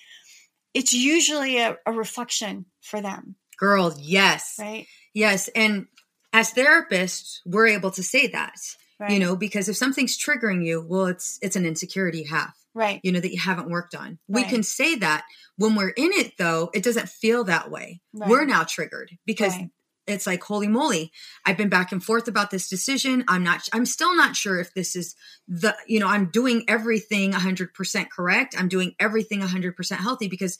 it's 0.75 0.93
usually 0.93 1.57
a, 1.57 1.77
a 1.87 1.91
reflection 1.91 2.65
for 2.81 3.01
them, 3.01 3.35
Girl, 3.57 3.95
yes. 3.97 4.57
right? 4.59 4.85
Yes. 5.13 5.47
And 5.55 5.87
as 6.33 6.51
therapists, 6.51 7.39
we're 7.45 7.67
able 7.67 7.91
to 7.91 8.03
say 8.03 8.27
that. 8.27 8.55
Right. 8.99 9.11
You 9.11 9.19
know, 9.19 9.35
because 9.35 9.69
if 9.69 9.77
something's 9.77 10.17
triggering 10.17 10.65
you, 10.65 10.85
well, 10.87 11.05
it's 11.05 11.39
it's 11.41 11.55
an 11.55 11.65
insecurity 11.65 12.19
you 12.19 12.29
have, 12.29 12.53
right. 12.73 12.99
you 13.03 13.11
know, 13.11 13.19
that 13.19 13.33
you 13.33 13.39
haven't 13.39 13.69
worked 13.69 13.95
on. 13.95 14.19
We 14.27 14.43
can 14.43 14.63
say 14.63 14.95
that 14.95 15.25
when 15.57 15.75
we're 15.75 15.89
in 15.89 16.11
it 16.13 16.33
though, 16.37 16.69
it 16.73 16.83
doesn't 16.83 17.09
feel 17.09 17.43
that 17.45 17.69
way. 17.71 18.01
Right. 18.13 18.29
We're 18.29 18.45
now 18.45 18.63
triggered 18.63 19.11
because 19.25 19.53
Right. 19.55 19.69
it's 20.05 20.27
like 20.27 20.43
holy 20.43 20.67
moly 20.67 21.11
i've 21.45 21.55
been 21.55 21.69
back 21.69 21.91
and 21.93 22.03
forth 22.03 22.27
about 22.27 22.51
this 22.51 22.67
decision 22.67 23.23
i'm 23.29 23.41
not 23.43 23.61
i'm 23.71 23.85
still 23.85 24.13
not 24.15 24.35
sure 24.35 24.59
if 24.59 24.73
this 24.73 24.97
is 24.97 25.15
the 25.47 25.73
you 25.87 25.97
know 25.97 26.07
i'm 26.07 26.25
doing 26.29 26.65
everything 26.67 27.31
100% 27.31 28.09
correct 28.09 28.53
i'm 28.59 28.67
doing 28.67 28.93
everything 28.99 29.39
100% 29.39 29.95
healthy 29.95 30.27
because 30.27 30.57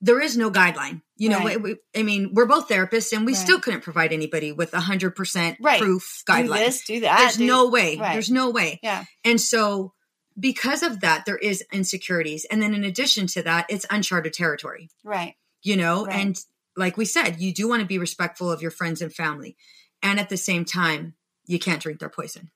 there 0.00 0.20
is 0.20 0.36
no 0.36 0.50
guideline 0.50 1.02
you 1.16 1.28
know 1.28 1.38
Right. 1.40 1.60
we, 1.60 1.76
i 1.96 2.02
mean 2.02 2.32
we're 2.34 2.46
both 2.46 2.68
therapists 2.68 3.12
and 3.16 3.26
we 3.26 3.32
Right. 3.32 3.38
still 3.40 3.60
couldn't 3.60 3.80
provide 3.82 4.12
anybody 4.12 4.52
with 4.52 4.70
100% 4.72 5.56
Right. 5.60 5.80
proof 5.80 6.22
Do 6.26 6.32
guideline 6.32 6.58
this, 6.66 6.84
do 6.84 7.00
that. 7.00 7.18
there's 7.18 7.36
do- 7.36 7.46
no 7.46 7.68
way 7.68 7.96
Right. 7.96 8.12
there's 8.12 8.30
no 8.30 8.50
way 8.50 8.78
Yeah. 8.82 9.04
and 9.24 9.40
so 9.40 9.94
because 10.38 10.82
of 10.84 11.00
that 11.00 11.24
there 11.26 11.36
is 11.38 11.64
insecurities 11.72 12.44
and 12.50 12.62
then 12.62 12.74
in 12.74 12.84
addition 12.84 13.26
to 13.28 13.42
that 13.42 13.66
it's 13.68 13.86
uncharted 13.90 14.32
territory 14.32 14.88
Right. 15.02 15.34
you 15.62 15.76
know 15.76 16.06
and 16.06 16.38
like 16.76 16.96
we 16.96 17.04
said 17.04 17.40
you 17.40 17.52
do 17.52 17.66
want 17.68 17.80
to 17.80 17.86
be 17.86 17.98
respectful 17.98 18.50
of 18.52 18.62
your 18.62 18.70
friends 18.70 19.02
and 19.02 19.12
family 19.12 19.56
and 20.02 20.20
at 20.20 20.28
the 20.28 20.36
same 20.36 20.64
time 20.64 21.14
you 21.46 21.58
can't 21.58 21.82
drink 21.82 21.98
their 21.98 22.08
poison 22.08 22.50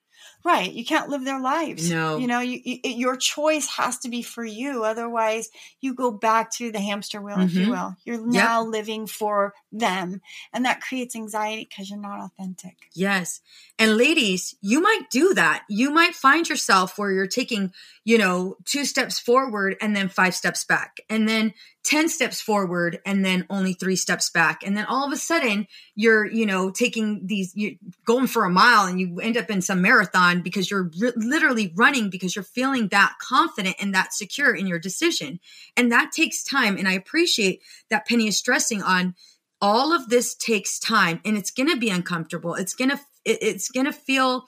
Right. 0.44 0.72
You 0.72 0.84
can't 0.84 1.08
live 1.08 1.24
their 1.24 1.40
lives. 1.40 1.88
No. 1.90 2.16
You 2.18 2.26
know, 2.26 2.40
you, 2.40 2.60
you, 2.64 2.78
your 2.84 3.16
choice 3.16 3.68
has 3.68 3.98
to 4.00 4.08
be 4.08 4.22
for 4.22 4.44
you. 4.44 4.84
Otherwise, 4.84 5.50
you 5.80 5.94
go 5.94 6.10
back 6.10 6.50
to 6.52 6.72
the 6.72 6.80
hamster 6.80 7.20
wheel, 7.20 7.40
if 7.40 7.54
you 7.54 7.66
Mhm. 7.66 7.70
will. 7.70 7.96
You're 8.04 8.26
now 8.26 8.64
living 8.64 9.06
for 9.06 9.54
them. 9.70 10.20
And 10.52 10.64
that 10.64 10.80
creates 10.80 11.14
anxiety 11.14 11.66
because 11.68 11.90
you're 11.90 11.98
not 11.98 12.20
authentic. 12.20 12.76
yes 12.94 13.40
and 13.78 13.96
ladies 13.96 14.54
you 14.60 14.80
might 14.82 15.08
do 15.10 15.32
that 15.32 15.64
you 15.68 15.90
might 15.90 16.14
find 16.14 16.46
yourself 16.48 16.98
where 16.98 17.10
you're 17.10 17.26
taking 17.26 17.72
you 18.04 18.18
know 18.18 18.54
two 18.66 18.84
steps 18.84 19.18
forward 19.18 19.76
and 19.80 19.96
then 19.96 20.08
five 20.10 20.34
steps 20.34 20.62
back 20.64 21.00
and 21.08 21.26
then 21.26 21.54
10 21.84 22.08
steps 22.08 22.40
forward 22.40 23.00
and 23.04 23.24
then 23.24 23.44
only 23.50 23.72
three 23.72 23.96
steps 23.96 24.30
back. 24.30 24.62
And 24.64 24.76
then 24.76 24.84
all 24.86 25.06
of 25.06 25.12
a 25.12 25.16
sudden 25.16 25.66
you're 25.94 26.26
you 26.26 26.46
know 26.46 26.70
taking 26.70 27.26
these 27.26 27.52
you're 27.54 27.72
going 28.04 28.26
for 28.26 28.44
a 28.44 28.50
mile 28.50 28.86
and 28.86 29.00
you 29.00 29.20
end 29.20 29.36
up 29.36 29.50
in 29.50 29.62
some 29.62 29.82
marathon 29.82 30.42
because 30.42 30.70
you're 30.70 30.90
literally 31.16 31.72
running 31.74 32.10
because 32.10 32.36
you're 32.36 32.44
feeling 32.44 32.88
that 32.88 33.14
confident 33.20 33.76
and 33.80 33.94
that 33.94 34.14
secure 34.14 34.54
in 34.54 34.66
your 34.66 34.78
decision. 34.78 35.40
And 35.76 35.90
that 35.92 36.12
takes 36.12 36.44
time. 36.44 36.76
And 36.76 36.88
i 36.88 36.92
appreciate 36.92 37.62
that 37.90 38.06
penny 38.06 38.28
is 38.28 38.38
stressing 38.38 38.82
on 38.82 39.14
all 39.60 39.92
of 39.92 40.08
this 40.08 40.34
takes 40.34 40.78
time 40.78 41.20
and 41.24 41.36
it's 41.36 41.50
going 41.50 41.68
to 41.68 41.76
be 41.76 41.88
uncomfortable. 41.90 42.54
It's 42.54 42.74
going 42.74 42.90
to 42.90 43.00
it, 43.24 43.38
it's 43.40 43.70
going 43.70 43.86
to 43.86 43.92
feel 43.92 44.44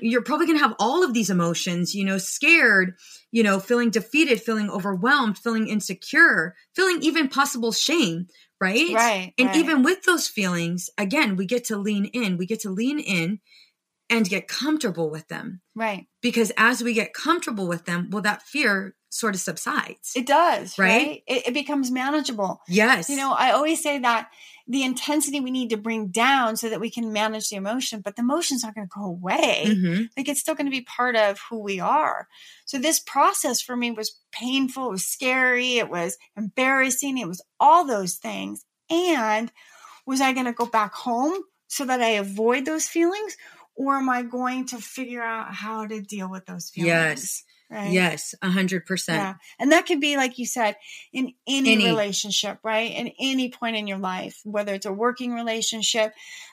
you're 0.00 0.22
probably 0.22 0.46
going 0.46 0.58
to 0.58 0.62
have 0.64 0.76
all 0.78 1.02
of 1.02 1.14
these 1.14 1.30
emotions 1.30 1.94
you 1.94 2.04
know 2.04 2.18
scared 2.18 2.94
you 3.32 3.42
know 3.42 3.58
feeling 3.58 3.90
defeated 3.90 4.40
feeling 4.40 4.68
overwhelmed 4.70 5.38
feeling 5.38 5.68
insecure 5.68 6.54
feeling 6.74 6.98
even 7.02 7.28
possible 7.28 7.72
shame 7.72 8.26
right 8.60 8.94
Right, 8.94 9.32
and 9.38 9.48
right. 9.48 9.56
even 9.56 9.82
with 9.82 10.02
those 10.02 10.28
feelings 10.28 10.90
again 10.98 11.36
we 11.36 11.46
get 11.46 11.64
to 11.64 11.76
lean 11.76 12.04
in 12.06 12.36
we 12.36 12.46
get 12.46 12.60
to 12.60 12.70
lean 12.70 12.98
in 12.98 13.40
and 14.10 14.28
get 14.28 14.48
comfortable 14.48 15.08
with 15.08 15.28
them 15.28 15.60
Right. 15.74 16.06
because 16.20 16.52
as 16.58 16.82
we 16.82 16.92
get 16.92 17.14
comfortable 17.14 17.66
with 17.66 17.86
them 17.86 18.08
well 18.10 18.22
that 18.22 18.42
fear 18.42 18.94
sort 19.10 19.34
of 19.34 19.40
subsides 19.40 20.12
It 20.14 20.26
does. 20.26 20.78
Right? 20.78 20.88
Right. 20.88 21.22
It, 21.26 21.48
it 21.48 21.54
becomes 21.54 21.90
manageable. 21.90 22.62
yes 22.68 23.10
You 23.10 23.16
know, 23.16 23.32
I 23.32 23.50
always 23.50 23.82
say 23.82 23.98
that 23.98 24.30
the 24.68 24.84
intensity 24.84 25.40
we 25.40 25.50
need 25.50 25.70
to 25.70 25.76
bring 25.76 26.08
down 26.08 26.56
so 26.56 26.68
that 26.68 26.80
we 26.80 26.90
can 26.90 27.12
manage 27.12 27.48
the 27.48 27.56
emotion, 27.56 28.02
but 28.02 28.14
the 28.14 28.22
emotion's 28.22 28.62
not 28.62 28.74
going 28.74 28.86
to 28.86 28.92
go 28.96 29.04
away. 29.04 29.64
Mhm. 29.66 30.08
Like 30.16 30.28
it's 30.28 30.40
still 30.40 30.54
going 30.54 30.66
to 30.68 30.70
be 30.70 30.82
part 30.82 31.16
of 31.16 31.40
who 31.50 31.58
we 31.58 31.80
are. 31.80 32.28
So 32.66 32.78
this 32.78 33.00
process 33.00 33.60
for 33.60 33.76
me 33.76 33.90
was 33.90 34.16
painful, 34.30 34.86
it 34.86 34.90
was 34.92 35.04
scary, 35.04 35.78
it 35.78 35.90
was 35.90 36.16
embarrassing, 36.36 37.18
it 37.18 37.26
was 37.26 37.42
all 37.58 37.84
those 37.84 38.14
things. 38.14 38.64
And 38.88 39.50
was 40.06 40.20
I 40.20 40.32
going 40.32 40.46
to 40.46 40.52
go 40.52 40.66
back 40.66 40.94
home 40.94 41.34
so 41.66 41.84
that 41.84 42.00
I 42.00 42.10
avoid 42.10 42.64
those 42.64 42.86
feelings? 42.86 43.36
Or 43.74 43.96
am 43.96 44.08
I 44.08 44.22
going 44.22 44.66
to 44.66 44.76
figure 44.78 45.22
out 45.22 45.54
how 45.54 45.86
to 45.86 46.00
deal 46.00 46.30
with 46.30 46.46
those 46.46 46.70
feelings? 46.70 46.86
Yes. 46.88 47.42
Right? 47.70 47.92
Yes, 47.92 48.34
a 48.42 48.50
hundred 48.50 48.84
percent. 48.86 49.18
Yeah. 49.18 49.34
And 49.58 49.72
that 49.72 49.86
can 49.86 50.00
be, 50.00 50.16
like 50.16 50.38
you 50.38 50.46
said, 50.46 50.76
in 51.12 51.32
any, 51.46 51.72
Any. 51.74 51.86
relationship, 51.86 52.58
right? 52.62 52.90
In 52.90 53.12
any 53.20 53.50
point 53.50 53.76
in 53.76 53.86
your 53.86 53.98
life, 53.98 54.40
whether 54.44 54.74
it's 54.74 54.86
a 54.86 54.92
working 54.92 55.32
relationship, 55.32 56.12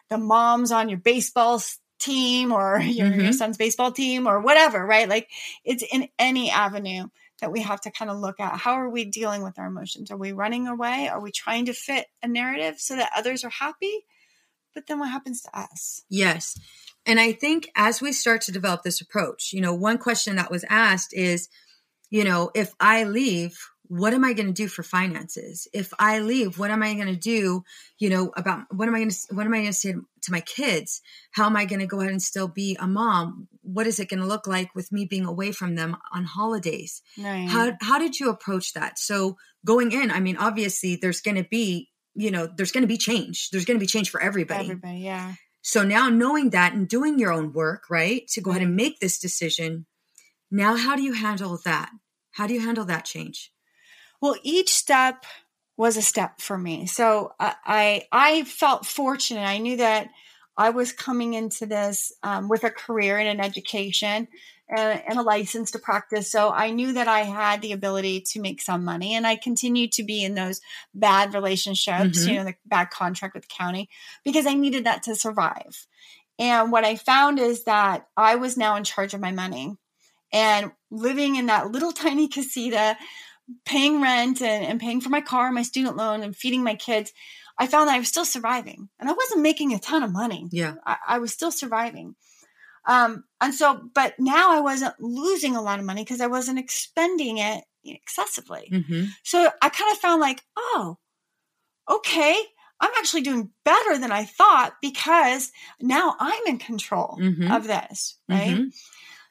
the 0.09 0.17
mom's 0.17 0.71
on 0.71 0.89
your 0.89 0.99
baseball 0.99 1.61
team 1.99 2.51
or 2.51 2.79
your, 2.81 3.07
your 3.07 3.31
Mhm. 3.31 3.33
son's 3.33 3.57
baseball 3.57 3.91
team 3.91 4.27
or 4.27 4.39
whatever, 4.39 4.85
right? 4.85 5.09
Like 5.09 5.29
it's 5.65 5.83
in 5.91 6.07
any 6.19 6.51
avenue 6.51 7.07
that 7.41 7.51
we 7.51 7.61
have 7.61 7.81
to 7.81 7.91
kind 7.91 8.09
of 8.09 8.17
look 8.17 8.39
at. 8.39 8.57
How 8.57 8.73
are 8.73 8.89
we 8.89 9.05
dealing 9.05 9.43
with 9.43 9.59
our 9.59 9.67
emotions? 9.67 10.09
Are 10.11 10.17
we 10.17 10.31
running 10.31 10.67
away? 10.67 11.07
Are 11.07 11.19
we 11.19 11.31
trying 11.31 11.65
to 11.65 11.73
fit 11.73 12.07
a 12.23 12.27
narrative 12.27 12.75
so 12.79 12.95
that 12.95 13.11
others 13.15 13.43
are 13.43 13.49
happy? 13.51 14.05
But 14.77 14.85
then 14.85 14.99
what 14.99 15.09
happens 15.09 15.41
to 15.41 15.59
us? 15.59 16.03
Yes. 16.07 16.55
And 17.03 17.19
I 17.19 17.31
think 17.31 17.67
as 17.75 17.99
we 17.99 18.11
start 18.11 18.41
to 18.41 18.51
develop 18.51 18.83
this 18.83 19.01
approach, 19.01 19.51
you 19.51 19.59
know, 19.59 19.73
one 19.73 19.97
question 19.97 20.35
that 20.35 20.51
was 20.51 20.63
asked 20.69 21.15
is, 21.15 21.49
you 22.11 22.23
know, 22.23 22.51
if 22.53 22.75
I 22.79 23.05
leave, 23.05 23.57
what 23.87 24.13
am 24.13 24.23
I 24.23 24.33
going 24.33 24.45
to 24.45 24.53
do 24.53 24.67
for 24.67 24.83
finances? 24.83 25.67
If 25.73 25.91
I 25.97 26.19
leave, 26.19 26.59
what 26.59 26.69
am 26.69 26.83
I 26.83 26.93
going 26.93 27.07
to 27.07 27.15
do, 27.15 27.63
you 27.97 28.11
know, 28.11 28.31
about 28.37 28.65
what 28.69 28.87
am 28.87 28.93
I 28.93 28.99
going 28.99 29.09
to 29.09 29.17
what 29.31 29.47
am 29.47 29.53
I 29.53 29.61
going 29.61 29.69
to 29.69 29.73
say 29.73 29.93
to 29.93 30.31
my 30.31 30.41
kids? 30.41 31.01
How 31.31 31.47
am 31.47 31.55
I 31.55 31.65
going 31.65 31.79
to 31.79 31.87
go 31.87 32.01
ahead 32.01 32.11
and 32.11 32.21
still 32.21 32.47
be 32.47 32.77
a 32.79 32.85
mom? 32.85 33.47
What 33.63 33.87
is 33.87 33.99
it 33.99 34.09
going 34.09 34.19
to 34.19 34.27
look 34.27 34.45
like 34.45 34.75
with 34.75 34.91
me 34.91 35.05
being 35.05 35.25
away 35.25 35.51
from 35.53 35.73
them 35.73 35.97
on 36.13 36.25
holidays? 36.25 37.01
Right. 37.17 37.49
How 37.49 37.71
how 37.81 37.97
did 37.97 38.19
you 38.19 38.29
approach 38.29 38.73
that? 38.73 38.99
So 38.99 39.37
going 39.65 39.91
in, 39.91 40.11
I 40.11 40.19
mean, 40.19 40.37
obviously 40.37 40.97
there's 41.01 41.21
going 41.21 41.37
to 41.37 41.47
be, 41.49 41.89
you 42.17 42.31
know, 42.31 42.47
there's 42.47 42.71
going 42.71 42.81
to 42.81 42.87
be 42.87 42.97
change. 42.97 43.51
There's 43.51 43.63
going 43.63 43.77
to 43.77 43.83
be 43.83 43.87
change 43.87 44.09
for 44.09 44.19
everybody. 44.19 44.65
Everybody, 44.65 44.99
yeah. 44.99 45.35
So 45.61 45.83
now 45.83 46.09
knowing 46.09 46.49
that 46.49 46.73
and 46.73 46.87
doing 46.87 47.19
your 47.19 47.31
own 47.31 47.53
work, 47.53 47.89
right, 47.89 48.27
to 48.29 48.41
go 48.41 48.51
ahead 48.51 48.63
and 48.63 48.75
make 48.75 48.99
this 48.99 49.19
decision, 49.19 49.85
now 50.49 50.75
how 50.75 50.95
do 50.95 51.03
you 51.03 51.13
handle 51.13 51.59
that? 51.63 51.91
How 52.31 52.47
do 52.47 52.53
you 52.53 52.61
handle 52.61 52.85
that 52.85 53.05
change? 53.05 53.51
Well, 54.19 54.35
each 54.43 54.73
step 54.73 55.25
was 55.77 55.95
a 55.95 56.01
step 56.01 56.41
for 56.41 56.57
me. 56.57 56.87
So 56.87 57.33
I 57.39 57.55
I, 57.65 58.03
I 58.11 58.43
felt 58.45 58.85
fortunate. 58.85 59.41
I 59.41 59.59
knew 59.59 59.77
that 59.77 60.09
I 60.57 60.71
was 60.71 60.91
coming 60.91 61.35
into 61.35 61.67
this 61.67 62.11
um, 62.23 62.49
with 62.49 62.63
a 62.63 62.71
career 62.71 63.19
and 63.19 63.27
an 63.27 63.45
education 63.45 64.27
and, 64.69 65.01
and 65.07 65.17
a 65.17 65.21
license 65.21 65.71
to 65.71 65.79
practice. 65.79 66.31
So 66.31 66.49
I 66.49 66.71
knew 66.71 66.93
that 66.93 67.07
I 67.07 67.21
had 67.21 67.61
the 67.61 67.71
ability 67.71 68.21
to 68.31 68.41
make 68.41 68.61
some 68.61 68.83
money, 68.83 69.13
and 69.15 69.25
I 69.25 69.35
continued 69.35 69.91
to 69.93 70.03
be 70.03 70.23
in 70.23 70.35
those 70.35 70.59
bad 70.93 71.33
relationships, 71.33 72.25
Mhm. 72.25 72.27
you 72.27 72.33
know, 72.35 72.43
the 72.45 72.55
bad 72.65 72.89
contract 72.89 73.33
with 73.33 73.43
the 73.43 73.55
county, 73.55 73.89
because 74.23 74.45
I 74.45 74.53
needed 74.53 74.85
that 74.85 75.03
to 75.03 75.15
survive. 75.15 75.87
And 76.39 76.71
what 76.71 76.85
I 76.85 76.95
found 76.97 77.39
is 77.39 77.63
that 77.63 78.07
I 78.15 78.35
was 78.35 78.57
now 78.57 78.75
in 78.75 78.83
charge 78.83 79.13
of 79.13 79.21
my 79.21 79.31
money 79.31 79.75
and 80.31 80.71
living 80.91 81.35
in 81.35 81.47
that 81.47 81.71
little 81.71 81.91
tiny 82.05 82.27
casita 82.27 82.97
paying 83.65 84.01
rent 84.01 84.41
and, 84.41 84.65
and 84.65 84.79
paying 84.79 84.99
for 85.01 85.09
my 85.09 85.21
car, 85.21 85.51
my 85.51 85.63
student 85.63 85.95
loan, 85.95 86.21
and 86.21 86.35
feeding 86.35 86.63
my 86.63 86.75
kids, 86.75 87.13
I 87.57 87.65
found 87.65 87.87
that 87.87 87.95
I 87.95 87.99
was 87.99 88.09
still 88.09 88.25
surviving. 88.25 88.89
And 88.99 89.09
I 89.09 89.13
wasn't 89.13 89.41
making 89.41 89.73
a 89.73 89.79
ton 89.79 90.03
of 90.03 90.11
money. 90.11 90.47
Yeah. 90.51 90.75
I, 90.85 90.97
I 91.07 91.19
was 91.19 91.31
still 91.33 91.51
surviving. 91.51 92.15
Um, 92.87 93.25
and 93.41 93.53
so, 93.53 93.81
but 93.93 94.15
now 94.17 94.51
I 94.51 94.61
wasn't 94.61 94.95
losing 94.99 95.55
a 95.55 95.61
lot 95.61 95.79
of 95.79 95.85
money 95.85 96.03
because 96.03 96.21
I 96.21 96.27
wasn't 96.27 96.57
expending 96.59 97.37
it 97.37 97.63
excessively. 97.83 98.69
Mm-hmm. 98.71 99.05
So 99.23 99.51
I 99.61 99.69
kind 99.69 99.91
of 99.91 99.97
found 99.97 100.21
like, 100.21 100.41
oh, 100.57 100.97
okay, 101.89 102.39
I'm 102.79 102.91
actually 102.97 103.21
doing 103.21 103.49
better 103.65 103.97
than 103.97 104.11
I 104.11 104.25
thought 104.25 104.75
because 104.81 105.51
now 105.81 106.15
I'm 106.19 106.41
in 106.47 106.57
control 106.59 107.17
Mhm. 107.19 107.55
of 107.55 107.65
this, 107.67 108.17
right? 108.29 108.55
Mhm. 108.55 108.73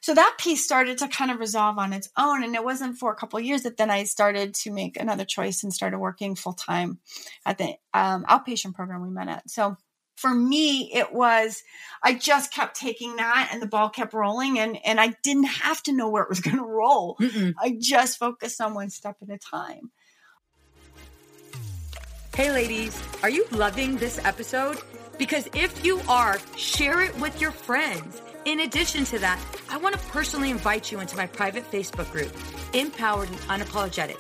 So 0.01 0.15
that 0.15 0.37
piece 0.39 0.63
started 0.65 0.99
to 0.99 1.09
kind 1.09 1.31
of 1.31 1.39
resolve 1.41 1.79
on 1.79 1.93
its 1.93 2.09
own. 2.17 2.45
And 2.45 2.55
it 2.55 2.63
wasn't 2.65 2.99
for 2.99 3.11
a 3.11 3.17
couple 3.17 3.39
of 3.39 3.45
years 3.45 3.63
that 3.63 3.77
then 3.77 3.91
I 3.91 4.05
started 4.05 4.55
to 4.55 4.71
make 4.71 4.97
another 5.01 5.25
choice 5.25 5.63
and 5.63 5.73
started 5.73 5.99
working 5.99 6.35
full 6.37 6.53
time 6.53 7.01
at 7.45 7.59
the 7.59 7.75
um, 7.93 8.25
outpatient 8.25 8.75
program 8.75 9.03
we 9.03 9.11
met 9.11 9.29
at. 9.29 9.51
So 9.51 9.77
for 10.17 10.35
me, 10.35 10.91
it 10.93 11.13
was, 11.13 11.63
I 12.03 12.15
just 12.15 12.53
kept 12.53 12.77
taking 12.77 13.17
that 13.17 13.51
and 13.53 13.61
the 13.61 13.67
ball 13.67 13.91
kept 13.91 14.15
rolling 14.15 14.59
and, 14.59 14.79
and 14.85 14.99
I 14.99 15.15
didn't 15.23 15.45
have 15.45 15.83
to 15.85 15.93
know 15.93 16.09
where 16.09 16.23
it 16.23 16.29
was 16.29 16.41
going 16.47 16.57
to 16.57 16.65
roll. 16.65 17.17
Mm-mm. 17.21 17.55
I 17.61 17.77
just 17.79 18.19
focused 18.19 18.61
on 18.61 18.75
one 18.75 18.91
step 18.91 19.17
at 19.23 19.31
a 19.31 19.39
time. 19.39 19.91
Hey, 22.35 22.51
ladies, 22.51 23.01
are 23.23 23.31
you 23.31 23.47
loving 23.51 23.97
this 23.97 24.23
episode? 24.25 24.79
Because 25.19 25.49
if 25.55 25.85
you 25.85 26.01
are, 26.09 26.39
share 26.57 27.01
it 27.01 27.19
with 27.19 27.41
your 27.41 27.51
friends. 27.51 28.21
In 28.45 28.61
addition 28.61 29.05
to 29.07 29.19
that, 29.21 29.41
I 29.71 29.79
want 29.79 29.95
to 29.95 30.01
personally 30.09 30.51
invite 30.51 30.93
you 30.93 31.01
into 31.01 31.17
my 31.17 31.27
private 31.27 31.69
Facebook 31.71 32.11
group, 32.13 32.31
Empowered 32.75 33.29
and 33.29 33.39
Unapologetic. 33.63 34.19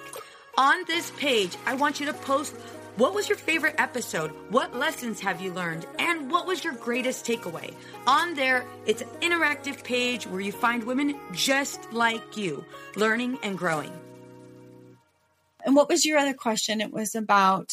On 0.57 0.83
this 0.87 1.13
page, 1.19 1.57
I 1.67 1.75
want 1.75 2.01
you 2.01 2.07
to 2.07 2.15
post 2.15 2.55
what 2.97 3.15
was 3.15 3.29
your 3.29 3.39
favorite 3.39 3.75
episode? 3.79 4.31
What 4.51 4.75
lessons 4.75 5.21
have 5.21 5.41
you 5.41 5.53
learned? 5.53 5.87
And 5.99 6.31
what 6.31 6.47
was 6.47 6.65
your 6.65 6.73
greatest 6.75 7.27
takeaway? 7.27 7.75
On 8.07 8.35
there, 8.35 8.65
it's 8.87 9.03
an 9.03 9.09
interactive 9.21 9.85
page 9.85 10.27
where 10.27 10.41
you 10.41 10.53
find 10.53 10.85
women 10.85 11.19
just 11.33 11.93
like 11.93 12.37
you, 12.37 12.65
learning 12.97 13.39
and 13.43 13.59
growing. 13.59 13.93
And 15.65 15.75
what 15.75 15.89
was 15.89 16.05
your 16.07 16.19
other 16.19 16.35
question? 16.35 16.81
It 16.81 16.93
was 16.93 17.15
about 17.15 17.73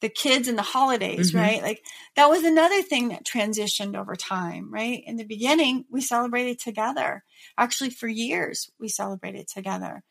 the 0.00 0.08
kids 0.08 0.48
and 0.48 0.58
the 0.58 0.62
holidays, 0.62 1.32
Mhm. 1.32 1.40
right? 1.40 1.62
Like 1.62 1.84
that 2.16 2.28
was 2.28 2.44
another 2.44 2.82
thing 2.82 3.08
that 3.08 3.24
transitioned 3.24 3.96
over 3.96 4.16
time, 4.16 4.72
right? 4.72 5.02
In 5.06 5.16
the 5.16 5.24
beginning, 5.24 5.86
we 5.88 6.00
celebrated 6.00 6.58
together. 6.58 7.24
Actually, 7.56 7.90
for 7.90 8.08
years, 8.08 8.70
we 8.78 8.88
celebrated 8.88 9.48
together. 9.48 10.02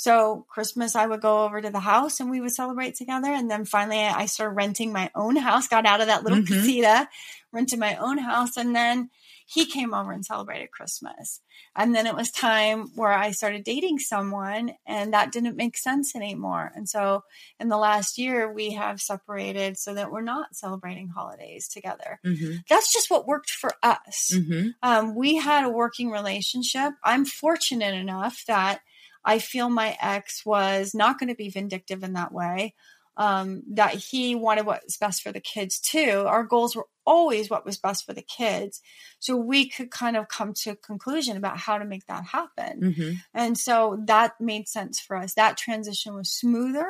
So 0.00 0.46
Christmas, 0.48 0.96
I 0.96 1.04
would 1.04 1.20
go 1.20 1.44
over 1.44 1.60
to 1.60 1.68
the 1.68 1.78
house 1.78 2.20
and 2.20 2.30
we 2.30 2.40
would 2.40 2.52
celebrate 2.52 2.94
together. 2.94 3.28
And 3.28 3.50
then 3.50 3.66
finally, 3.66 3.98
I 3.98 4.24
started 4.24 4.54
renting 4.54 4.94
my 4.94 5.10
own 5.14 5.36
house, 5.36 5.68
got 5.68 5.84
out 5.84 6.00
of 6.00 6.06
that 6.06 6.24
little 6.24 6.38
Mhm. 6.38 6.46
casita, 6.46 7.06
rented 7.52 7.78
my 7.78 7.96
own 7.96 8.16
house. 8.16 8.56
And 8.56 8.74
then 8.74 9.10
he 9.44 9.66
came 9.66 9.92
over 9.92 10.10
and 10.10 10.24
celebrated 10.24 10.70
Christmas. 10.70 11.42
And 11.76 11.94
then 11.94 12.06
it 12.06 12.14
was 12.14 12.30
time 12.30 12.92
where 12.94 13.12
I 13.12 13.32
started 13.32 13.62
dating 13.62 13.98
someone 13.98 14.72
and 14.86 15.12
that 15.12 15.32
didn't 15.32 15.56
make 15.56 15.76
sense 15.76 16.16
anymore. 16.16 16.72
And 16.74 16.88
so 16.88 17.24
in 17.58 17.68
the 17.68 17.76
last 17.76 18.16
year, 18.16 18.50
we 18.50 18.70
have 18.70 19.02
separated 19.02 19.76
so 19.76 19.92
that 19.92 20.10
we're 20.10 20.22
not 20.22 20.56
celebrating 20.56 21.08
holidays 21.08 21.68
together. 21.68 22.20
Mm-hmm. 22.24 22.60
That's 22.70 22.90
just 22.90 23.10
what 23.10 23.26
worked 23.26 23.50
for 23.50 23.74
us. 23.82 24.30
Mm-hmm. 24.32 24.68
Um, 24.82 25.14
we 25.14 25.36
had 25.36 25.64
a 25.64 25.68
working 25.68 26.10
relationship. 26.10 26.94
I'm 27.04 27.26
fortunate 27.26 27.94
enough 27.94 28.44
that 28.46 28.80
I 29.24 29.38
feel 29.38 29.68
my 29.68 29.96
ex 30.00 30.44
was 30.44 30.94
not 30.94 31.18
going 31.18 31.28
to 31.28 31.34
be 31.34 31.50
vindictive 31.50 32.02
in 32.02 32.14
that 32.14 32.32
way. 32.32 32.74
Um, 33.16 33.64
that 33.72 33.94
he 33.94 34.34
wanted 34.34 34.64
what's 34.64 34.96
best 34.96 35.22
for 35.22 35.30
the 35.30 35.40
kids 35.40 35.78
too. 35.78 36.24
Our 36.26 36.42
goals 36.42 36.74
were 36.74 36.86
always 37.04 37.50
what 37.50 37.66
was 37.66 37.76
best 37.76 38.06
for 38.06 38.14
the 38.14 38.22
kids. 38.22 38.80
So 39.18 39.36
we 39.36 39.68
could 39.68 39.90
kind 39.90 40.16
of 40.16 40.28
come 40.28 40.54
to 40.62 40.70
a 40.70 40.76
conclusion 40.76 41.36
about 41.36 41.58
how 41.58 41.76
to 41.76 41.84
make 41.84 42.06
that 42.06 42.24
happen. 42.24 42.80
Mm-hmm. 42.80 43.12
And 43.34 43.58
so 43.58 44.00
that 44.06 44.40
made 44.40 44.68
sense 44.68 45.00
for 45.00 45.16
us. 45.16 45.34
That 45.34 45.58
transition 45.58 46.14
was 46.14 46.30
smoother. 46.30 46.86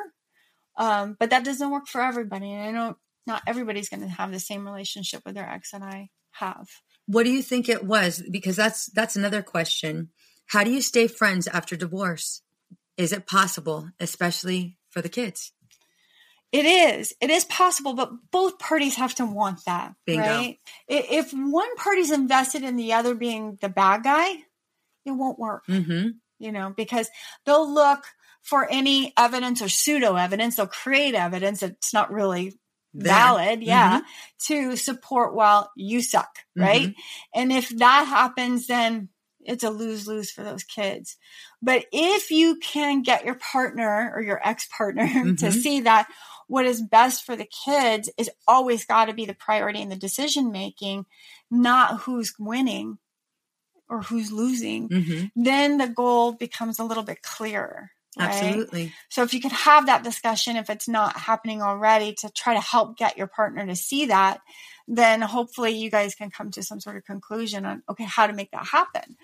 Um, 0.77 1.17
but 1.19 1.31
that 1.31 1.45
doesn't 1.45 1.71
work 1.71 1.89
for 1.89 2.01
everybody. 2.01 2.53
And 2.53 2.63
I 2.63 2.71
know 2.71 2.97
not 3.27 3.43
everybody's 3.47 3.89
going 3.89 4.03
to 4.03 4.09
have 4.09 4.31
the 4.31 4.41
same 4.41 4.65
relationship 4.65 5.23
with 5.27 5.35
their 5.35 5.49
ex 5.49 5.73
and 5.73 5.83
I 5.83 6.11
have. 6.33 6.69
What 7.07 7.25
do 7.25 7.31
you 7.31 7.43
think 7.43 7.69
it 7.69 7.85
was? 7.85 8.23
Because 8.31 8.57
that's 8.57 8.87
that's 8.87 9.17
another 9.17 9.43
question. 9.43 10.11
How 10.51 10.65
do 10.65 10.71
you 10.71 10.83
stay 10.83 11.07
friends 11.07 11.47
after 11.47 11.77
divorce? 11.77 12.43
Is 12.97 13.13
it 13.13 13.27
possible, 13.27 13.91
especially 14.01 14.77
for 14.91 15.01
the 15.01 15.09
kids? 15.09 15.53
It 16.53 16.65
is. 16.67 17.15
It 17.21 17.31
is 17.31 17.45
possible, 17.45 17.95
but 17.95 18.11
both 18.33 18.59
parties 18.59 18.97
have 18.97 19.15
to 19.17 19.25
want 19.27 19.65
that, 19.67 19.95
Bingo. 20.05 20.23
right? 20.27 20.59
If 20.89 21.31
one 21.33 21.77
party's 21.77 22.11
invested 22.11 22.65
in 22.65 22.75
the 22.75 22.95
other 22.95 23.15
being 23.15 23.57
the 23.61 23.69
bad 23.69 24.03
guy, 24.03 24.31
it 25.05 25.13
won't 25.13 25.39
work, 25.39 25.65
Mm-hmm. 25.69 26.09
you 26.41 26.51
know, 26.53 26.75
because 26.77 27.09
they'll 27.47 27.73
look 27.73 28.03
for 28.43 28.67
any 28.69 29.13
evidence 29.17 29.63
or 29.63 29.69
pseudo 29.69 30.17
evidence. 30.17 30.57
They'll 30.57 30.67
create 30.67 31.15
evidence 31.15 31.61
that's 31.61 31.95
not 31.95 32.11
really 32.13 32.59
There. 32.93 33.13
valid, 33.15 33.63
yeah, 33.63 34.01
to 34.47 34.75
support 34.75 35.37
while 35.37 35.71
you 35.77 36.03
suck, 36.03 36.31
right? 36.57 36.93
And 37.33 37.53
if 37.53 37.69
that 37.79 38.07
happens, 38.09 38.67
then 38.67 39.10
it's 39.45 39.65
a 39.65 39.71
lose 39.71 40.07
lose 40.07 40.31
for 40.31 40.43
those 40.43 40.65
kids. 40.65 41.17
But 41.63 41.87
if 41.93 42.31
you 42.31 42.57
can 42.57 43.03
get 43.03 43.25
your 43.25 43.37
partner 43.37 44.13
or 44.15 44.23
your 44.23 44.41
ex 44.47 44.67
partner 44.77 45.07
to 45.37 45.47
Mhm. 45.47 45.53
see 45.63 45.81
that 45.81 46.09
what 46.47 46.67
is 46.67 46.83
best 46.83 47.25
for 47.25 47.37
the 47.37 47.47
kids 47.65 48.11
is 48.19 48.31
always 48.47 48.85
got 48.85 49.05
to 49.07 49.13
be 49.15 49.25
the 49.25 49.35
priority 49.35 49.81
in 49.81 49.89
the 49.89 49.97
decision 49.97 50.51
making, 50.51 51.07
not 51.51 52.01
who's 52.01 52.35
winning 52.39 52.99
or 53.89 54.03
who's 54.03 54.31
losing, 54.33 54.89
Mm-hmm. 54.89 55.27
then 55.43 55.79
the 55.79 55.89
goal 55.89 56.33
becomes 56.33 56.79
a 56.79 56.85
little 56.85 57.03
bit 57.05 57.23
clearer. 57.23 57.91
Right? 58.19 58.27
Absolutely. 58.27 58.93
So 59.09 59.23
if 59.23 59.33
you 59.35 59.41
could 59.41 59.53
have 59.53 59.87
that 59.87 60.03
discussion, 60.05 60.57
if 60.57 60.71
it's 60.71 60.89
not 60.89 61.17
happening 61.17 61.63
already, 61.63 62.15
to 62.15 62.31
try 62.31 62.55
to 62.55 62.61
help 62.61 62.97
get 62.97 63.17
your 63.17 63.27
partner 63.27 63.67
to 63.67 63.77
see 63.77 64.07
that, 64.07 64.41
then 64.89 65.21
hopefully 65.23 65.73
you 65.73 65.91
guys 65.91 66.15
can 66.15 66.31
come 66.31 66.51
to 66.53 66.63
some 66.63 66.81
sort 66.81 66.97
of 66.97 67.05
conclusion 67.05 67.65
on, 67.65 67.83
okay, 67.89 68.05
how 68.05 68.27
to 68.27 68.33
make 68.33 68.51
that 68.51 68.67
happen. 68.67 69.17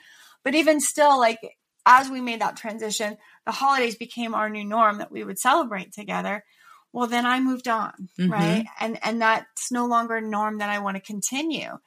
But 0.45 0.55
even 0.55 0.81
still, 0.81 1.19
like 1.19 1.41
as 1.85 2.09
we 2.11 2.21
made 2.21 2.41
that 2.41 2.57
transition, 2.57 3.17
the 3.45 3.53
holidays 3.53 3.97
became 3.97 4.35
our 4.35 4.49
new 4.49 4.65
norm 4.65 4.99
that 4.99 5.11
we 5.13 5.25
would 5.25 5.39
celebrate 5.39 5.93
together. 5.93 6.45
Well, 6.93 7.07
then 7.07 7.27
I 7.27 7.41
moved 7.41 7.69
on, 7.69 8.09
Mhm. 8.19 8.31
right? 8.31 8.65
And 8.81 8.99
and 9.05 9.21
that's 9.21 9.71
no 9.71 9.87
longer 9.87 10.17
a 10.17 10.21
norm 10.21 10.59
that 10.59 10.71
I 10.71 10.79
want 10.79 10.97
to 10.97 11.03
continue. 11.03 11.79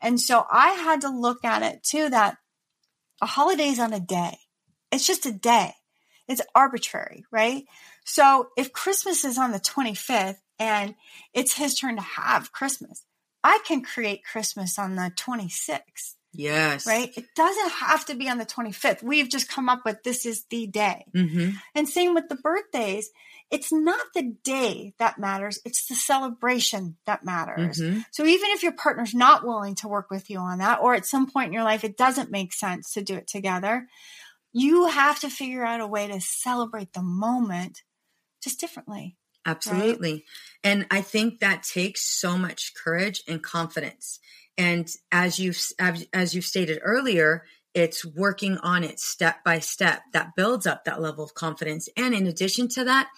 And 0.00 0.20
so 0.20 0.44
I 0.50 0.70
had 0.72 1.00
to 1.02 1.08
look 1.08 1.44
at 1.44 1.62
it 1.62 1.82
too 1.82 2.10
that 2.10 2.36
a 3.20 3.26
holiday's 3.26 3.78
on 3.78 3.92
a 3.92 4.00
day. 4.00 4.38
It's 4.92 5.06
just 5.06 5.26
a 5.26 5.32
day. 5.32 5.74
It's 6.28 6.42
arbitrary, 6.54 7.24
right? 7.30 7.64
So 8.04 8.48
if 8.56 8.72
Christmas 8.72 9.24
is 9.24 9.38
on 9.38 9.52
the 9.52 9.60
25th 9.60 10.38
and 10.58 10.94
it's 11.32 11.54
his 11.54 11.74
turn 11.78 11.96
to 11.96 12.02
have 12.02 12.52
Christmas, 12.52 13.04
I 13.42 13.60
can 13.66 13.82
create 13.82 14.24
Christmas 14.24 14.78
on 14.78 14.96
the 14.96 15.12
26th, 15.16 16.14
Yes. 16.34 16.86
right? 16.86 17.10
It 17.16 17.26
doesn't 17.34 17.70
have 17.72 18.04
to 18.06 18.14
be 18.14 18.28
on 18.28 18.38
the 18.38 18.44
25th. 18.44 19.02
We've 19.02 19.28
just 19.28 19.48
come 19.48 19.68
up 19.68 19.82
with 19.84 20.02
this 20.02 20.26
is 20.26 20.44
the 20.50 20.66
day. 20.66 21.06
Mm-hmm. 21.14 21.50
And 21.74 21.88
same 21.88 22.14
with 22.14 22.28
the 22.28 22.36
birthdays. 22.36 23.10
It's 23.50 23.72
not 23.72 24.00
the 24.14 24.34
day 24.44 24.92
that 24.98 25.18
matters, 25.18 25.58
it's 25.64 25.86
the 25.86 25.94
celebration 25.94 26.96
that 27.06 27.24
matters. 27.24 27.80
Mhm. 27.80 28.04
So 28.10 28.26
even 28.26 28.50
if 28.50 28.62
your 28.62 28.72
partner's 28.72 29.14
not 29.14 29.46
willing 29.46 29.74
to 29.76 29.88
work 29.88 30.10
with 30.10 30.28
you 30.28 30.38
on 30.38 30.58
that, 30.58 30.80
or 30.82 30.94
at 30.94 31.06
some 31.06 31.30
point 31.30 31.46
in 31.46 31.52
your 31.54 31.64
life 31.64 31.82
it 31.82 31.96
doesn't 31.96 32.30
make 32.30 32.52
sense 32.52 32.92
to 32.92 33.02
do 33.02 33.14
it 33.14 33.26
together, 33.26 33.88
you 34.58 34.86
have 34.86 35.20
to 35.20 35.30
figure 35.30 35.64
out 35.64 35.80
a 35.80 35.86
way 35.86 36.06
to 36.08 36.20
celebrate 36.20 36.92
the 36.92 37.02
moment 37.02 37.82
just 38.42 38.60
differently. 38.60 39.16
Absolutely. 39.46 40.24
And 40.62 40.86
I 40.90 41.00
think 41.00 41.40
that 41.40 41.62
takes 41.62 42.02
so 42.02 42.36
much 42.36 42.72
courage 42.74 43.22
and 43.26 43.42
confidence. 43.42 44.20
And 44.58 44.88
as 45.12 45.38
you've 45.38 45.58
as 45.78 46.34
you've 46.34 46.44
stated 46.44 46.80
earlier, 46.82 47.44
it's 47.74 48.04
working 48.04 48.58
on 48.58 48.84
it 48.84 48.98
step 48.98 49.44
by 49.44 49.60
step 49.60 50.02
that 50.12 50.34
builds 50.36 50.66
up 50.66 50.84
that 50.84 51.00
level 51.00 51.24
of 51.24 51.34
confidence. 51.34 51.88
And 51.96 52.14
in 52.14 52.26
addition 52.26 52.68
to 52.70 52.84
that, 52.84 53.08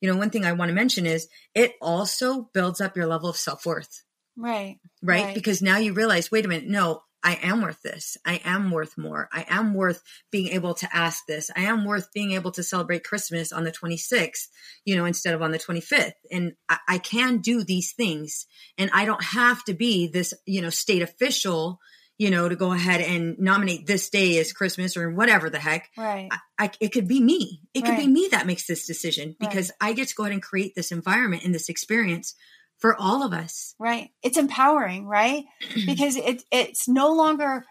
you 0.00 0.10
know, 0.10 0.18
one 0.18 0.30
thing 0.30 0.44
I 0.44 0.52
want 0.52 0.68
to 0.68 0.74
mention 0.74 1.06
is 1.06 1.28
it 1.54 1.74
also 1.80 2.50
builds 2.52 2.80
up 2.80 2.96
your 2.96 3.06
level 3.06 3.28
of 3.28 3.36
self-worth, 3.36 4.02
Right. 4.36 4.78
right? 5.02 5.34
Because 5.34 5.62
now 5.62 5.78
you 5.78 5.92
realize, 5.92 6.30
wait 6.30 6.44
a 6.44 6.48
minute, 6.48 6.68
no, 6.68 7.02
I 7.22 7.38
am 7.42 7.62
worth 7.62 7.82
this. 7.82 8.16
I 8.24 8.40
am 8.44 8.70
worth 8.70 8.96
more. 8.96 9.28
I 9.32 9.44
am 9.48 9.74
worth 9.74 10.02
being 10.30 10.48
able 10.48 10.74
to 10.74 10.88
ask 10.94 11.26
this. 11.26 11.50
I 11.54 11.62
am 11.62 11.84
worth 11.84 12.12
being 12.12 12.32
able 12.32 12.50
to 12.52 12.62
celebrate 12.62 13.04
Christmas 13.04 13.52
on 13.52 13.64
the 13.64 13.72
26th, 13.72 14.48
you 14.84 14.96
know, 14.96 15.04
instead 15.04 15.34
of 15.34 15.42
on 15.42 15.50
the 15.50 15.58
25th. 15.58 16.12
And 16.30 16.54
I, 16.68 16.78
I 16.88 16.98
can 16.98 17.38
do 17.38 17.62
these 17.62 17.92
things. 17.92 18.46
And 18.78 18.90
I 18.92 19.04
don't 19.04 19.22
have 19.22 19.64
to 19.64 19.74
be 19.74 20.08
this, 20.08 20.32
you 20.46 20.62
know, 20.62 20.70
state 20.70 21.02
official, 21.02 21.78
you 22.18 22.30
know, 22.30 22.48
to 22.48 22.56
go 22.56 22.72
ahead 22.72 23.00
and 23.00 23.38
nominate 23.38 23.86
this 23.86 24.10
day 24.10 24.38
as 24.38 24.52
Christmas 24.52 24.96
or 24.96 25.10
whatever 25.10 25.50
the 25.50 25.58
heck. 25.58 25.88
Right. 25.96 26.28
I, 26.30 26.38
I, 26.58 26.70
it 26.80 26.92
could 26.92 27.08
be 27.08 27.20
me. 27.20 27.62
It 27.74 27.84
could 27.84 27.96
be 27.96 28.06
me 28.06 28.28
that 28.30 28.46
makes 28.46 28.66
this 28.66 28.86
decision 28.86 29.36
because 29.40 29.72
I 29.80 29.92
get 29.92 30.08
to 30.08 30.14
go 30.14 30.24
ahead 30.24 30.32
and 30.32 30.42
create 30.42 30.74
this 30.74 30.92
environment 30.92 31.44
and 31.44 31.54
this 31.54 31.68
experience 31.68 32.34
for 32.80 32.96
all 33.00 33.22
of 33.22 33.32
us. 33.32 33.74
Right. 33.78 34.10
It's 34.22 34.36
empowering, 34.36 35.06
right? 35.06 35.44
because 35.86 36.16
it 36.16 36.42
it's 36.50 36.88
no 36.88 37.12
longer, 37.12 37.64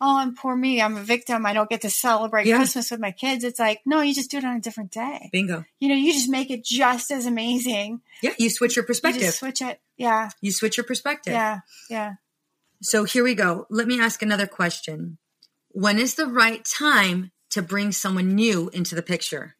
oh, 0.00 0.18
I'm 0.18 0.34
poor 0.34 0.56
me. 0.56 0.80
I'm 0.82 0.96
a 0.96 1.02
victim. 1.02 1.46
I 1.46 1.52
don't 1.52 1.70
get 1.70 1.82
to 1.82 1.90
celebrate 1.90 2.46
Yeah. 2.46 2.56
Christmas 2.56 2.90
with 2.90 3.00
my 3.00 3.12
kids. 3.12 3.44
It's 3.44 3.60
like, 3.60 3.80
no, 3.86 4.00
you 4.00 4.14
just 4.14 4.30
do 4.30 4.38
it 4.38 4.44
on 4.44 4.56
a 4.56 4.60
different 4.60 4.90
day. 4.90 5.28
Bingo. 5.32 5.64
You 5.78 5.88
know, 5.88 5.94
you 5.94 6.12
just 6.12 6.28
make 6.28 6.50
it 6.50 6.64
just 6.64 7.10
as 7.10 7.26
amazing. 7.26 8.00
Yeah, 8.22 8.32
you 8.38 8.50
switch 8.50 8.76
your 8.76 8.82
You 8.84 8.88
perspective. 8.88 9.22
just 9.22 9.38
switch 9.38 9.62
it. 9.62 9.80
Yeah. 9.96 10.30
you 10.40 10.52
switch 10.52 10.76
your 10.76 10.84
perspective. 10.84 11.32
Yeah. 11.32 11.60
Yeah. 11.88 12.14
So 12.82 13.04
here 13.04 13.24
we 13.24 13.34
go. 13.34 13.66
Let 13.70 13.86
me 13.86 14.00
ask 14.00 14.20
another 14.22 14.46
question. 14.46 15.16
When 15.70 15.98
is 15.98 16.14
the 16.14 16.26
right 16.26 16.64
time 16.64 17.30
to 17.50 17.62
bring 17.62 17.92
someone 17.92 18.34
new 18.34 18.68
into 18.74 18.94
the 18.94 19.02
picture? 19.02 19.55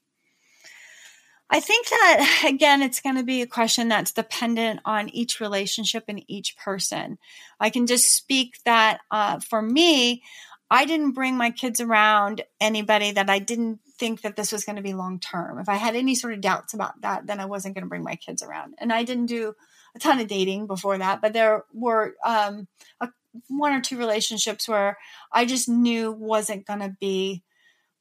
I 1.50 1.61
think 1.61 1.88
that 1.88 2.44
again, 2.48 2.82
it's 2.82 3.00
going 3.00 3.16
to 3.16 3.22
be 3.22 3.42
a 3.42 3.46
question 3.46 3.88
that's 3.88 4.12
dependent 4.12 4.80
on 4.85 5.09
each 5.11 5.40
relationship 5.40 6.04
and 6.09 6.22
each 6.28 6.56
person. 6.56 7.18
I 7.61 7.70
can 7.70 7.87
just 7.87 8.14
speak 8.14 8.56
that 8.64 9.00
uh, 9.11 9.40
for 9.40 9.62
me, 9.62 10.22
I 10.70 10.85
didn't 10.85 11.12
bring 11.12 11.37
my 11.37 11.50
kids 11.50 11.80
around 11.80 12.42
anybody 12.61 13.12
that 13.12 13.30
I 13.30 13.38
didn't 13.38 13.80
think 13.98 14.22
that 14.22 14.37
this 14.37 14.52
was 14.52 14.64
going 14.64 14.76
to 14.76 14.82
be 14.82 14.94
long 14.94 15.20
term. 15.20 15.59
If 15.59 15.68
I 15.68 15.76
had 15.76 15.94
any 15.94 16.14
sort 16.14 16.35
of 16.35 16.40
doubts 16.40 16.74
about 16.74 17.00
that, 17.02 17.26
then 17.26 17.40
I 17.40 17.46
wasn't 17.46 17.74
going 17.74 17.85
to 17.85 17.88
bring 17.88 18.02
my 18.02 18.16
kids 18.16 18.42
around. 18.42 18.74
And 18.78 18.92
I 18.92 19.04
didn't 19.04 19.26
do 19.26 19.54
a 19.94 19.98
ton 19.98 20.20
of 20.20 20.26
dating 20.26 20.66
before 20.66 20.98
that, 20.98 21.22
but 21.22 21.32
there 21.32 21.64
were 21.72 22.14
um, 22.24 22.66
a, 23.00 23.09
one 23.48 23.72
or 23.72 23.80
two 23.80 23.96
relationships 23.96 24.68
where 24.68 24.98
I 25.32 25.46
just 25.46 25.68
knew 25.68 26.12
wasn't 26.12 26.66
going 26.66 26.80
to 26.80 26.96
be 27.00 27.42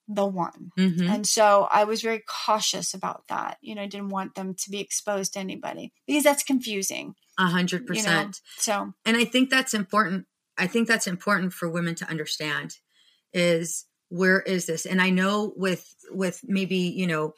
the 0.07 0.25
one. 0.25 0.71
Mm-hmm. 0.77 1.09
And 1.09 1.27
so 1.27 1.67
I 1.71 1.83
was 1.83 2.01
very 2.01 2.23
cautious 2.27 2.93
about 2.93 3.23
that. 3.29 3.57
You 3.61 3.75
know, 3.75 3.81
I 3.81 3.87
didn't 3.87 4.09
want 4.09 4.35
them 4.35 4.53
to 4.53 4.69
be 4.69 4.79
exposed 4.79 5.33
to 5.33 5.39
anybody 5.39 5.91
because 6.07 6.23
that's 6.23 6.43
confusing. 6.43 7.15
A 7.37 7.47
hundred 7.47 7.85
percent. 7.85 8.41
So 8.57 8.93
And 9.05 9.17
I 9.17 9.25
think 9.25 9.49
that's 9.49 9.73
important. 9.73 10.25
I 10.57 10.67
think 10.67 10.87
that's 10.87 11.07
important 11.07 11.53
for 11.53 11.69
women 11.69 11.95
to 11.95 12.09
understand 12.09 12.77
is 13.33 13.85
where 14.09 14.41
is 14.41 14.65
this? 14.65 14.85
And 14.85 15.01
I 15.01 15.09
know 15.09 15.53
with 15.55 15.93
with 16.11 16.41
maybe, 16.45 16.77
you 16.77 17.07
know, 17.07 17.33